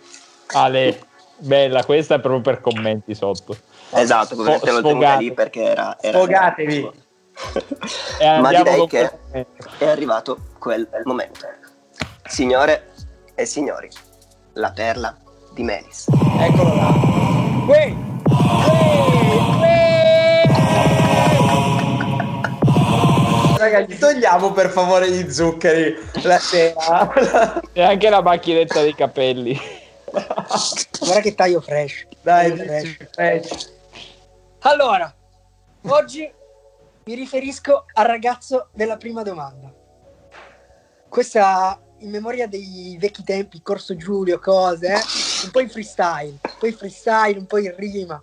Ale, 0.48 1.00
bella, 1.38 1.84
questa 1.84 2.16
è 2.16 2.20
proprio 2.20 2.42
per 2.42 2.60
commenti 2.60 3.14
sotto. 3.14 3.56
Esatto, 3.90 4.34
Sfo- 4.34 4.42
perché 4.44 4.70
l'ho 4.70 4.82
tenuta 4.82 5.16
lì 5.16 5.32
perché 5.32 5.62
era... 5.62 5.96
era 6.00 6.18
Sfogatevi. 6.18 6.90
E 8.18 8.40
Ma 8.40 8.48
direi 8.48 8.86
che 8.88 9.08
è 9.78 9.86
arrivato 9.86 10.38
quel 10.58 10.88
momento. 11.04 11.46
Signore 12.26 12.90
e 13.36 13.44
signori, 13.46 13.88
la 14.54 14.72
perla 14.72 15.16
di 15.52 15.62
Melis. 15.62 16.06
eccolo 16.40 16.74
là 16.74 16.92
Uè! 17.68 17.94
Raga, 23.56 23.80
gli 23.80 23.96
togliamo 23.98 24.52
per 24.52 24.68
favore 24.70 25.10
gli 25.10 25.30
zuccheri 25.30 25.96
la 26.22 26.38
sera. 26.38 27.60
E 27.72 27.82
anche 27.82 28.08
la 28.08 28.22
macchinetta 28.22 28.80
dei 28.82 28.94
capelli. 28.94 29.58
Guarda 30.10 31.20
che 31.20 31.34
taglio 31.34 31.60
fresh. 31.60 32.06
Dai, 32.22 32.50
Taglio 32.50 32.64
fresh. 32.64 32.96
fresh. 33.12 33.76
Allora, 34.62 35.14
oggi 35.82 36.30
mi 37.04 37.14
riferisco 37.14 37.84
al 37.92 38.06
ragazzo 38.06 38.68
della 38.72 38.96
prima 38.96 39.22
domanda. 39.22 39.72
Questa 41.08 41.80
in 41.98 42.10
memoria 42.10 42.48
dei 42.48 42.96
vecchi 42.98 43.22
tempi, 43.22 43.62
Corso 43.62 43.96
Giulio, 43.96 44.40
cose, 44.40 44.88
eh? 44.88 45.00
un 45.44 45.50
po' 45.52 45.60
in 45.60 45.70
freestyle, 45.70 46.38
un 46.42 46.56
po' 46.58 46.66
in 46.66 46.76
freestyle, 46.76 47.38
un 47.38 47.46
po' 47.46 47.58
in 47.58 47.74
rima. 47.76 48.20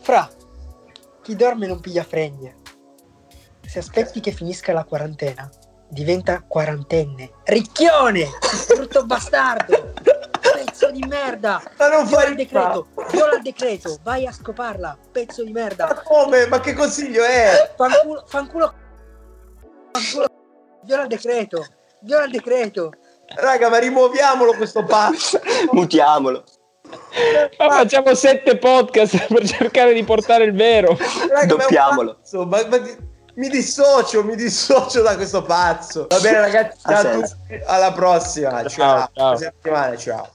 Fra, 0.00 0.30
chi 1.22 1.36
dorme 1.36 1.66
non 1.66 1.80
piglia 1.80 2.02
fregne. 2.02 2.56
Se 3.66 3.78
aspetti 3.78 4.20
che 4.20 4.32
finisca 4.32 4.72
la 4.72 4.84
quarantena, 4.84 5.50
diventa 5.88 6.42
quarantenne. 6.42 7.32
Ricchione! 7.44 8.30
Brutto 8.74 9.04
bastardo! 9.04 9.92
Pezzo 10.76 10.90
di 10.92 11.06
merda! 11.08 11.62
Ma 11.78 11.88
non 11.88 12.06
fai 12.06 12.28
il 12.30 12.36
decreto! 12.36 12.88
Viola 13.10 13.36
il 13.36 13.42
decreto! 13.42 13.98
Vai 14.02 14.26
a 14.26 14.32
scoparla! 14.32 14.98
Pezzo 15.10 15.42
di 15.42 15.50
Ma 15.50 15.60
merda! 15.60 16.02
come? 16.04 16.46
Ma 16.48 16.60
che 16.60 16.74
consiglio 16.74 17.24
è? 17.24 17.72
Fanculo! 17.74 18.24
Fanculo! 18.26 18.74
Fanculo! 19.92 20.26
Viola 20.82 21.02
il 21.02 21.08
decreto! 21.08 21.64
Viola 22.02 22.24
il 22.24 22.30
decreto! 22.30 22.92
Raga, 23.36 23.70
ma 23.70 23.78
rimuoviamolo 23.78 24.52
questo 24.52 24.84
pazzo. 24.84 25.40
Mutiamolo. 25.72 26.44
Ma 27.58 27.70
facciamo 27.70 28.14
sette 28.14 28.58
podcast 28.58 29.28
per 29.32 29.48
cercare 29.48 29.94
di 29.94 30.04
portare 30.04 30.44
il 30.44 30.52
vero. 30.54 30.94
Raga, 31.30 31.56
ma 31.56 31.62
Doppiamolo. 31.62 32.18
ma- 32.44 32.66
ma 32.68 32.76
di- 32.76 32.96
mi 33.36 33.48
dissocio, 33.48 34.22
mi 34.22 34.36
dissocio 34.36 35.00
da 35.00 35.16
questo 35.16 35.40
pazzo. 35.42 36.06
Va 36.08 36.20
bene, 36.20 36.40
ragazzi, 36.40 36.78
ciao 36.86 36.98
a 36.98 37.12
tutti. 37.14 37.60
Alla 37.64 37.92
prossima. 37.92 38.62
Ciao. 38.66 39.08
Ciao, 39.14 39.38
ciao. 39.38 39.96
Ciao. 39.96 40.34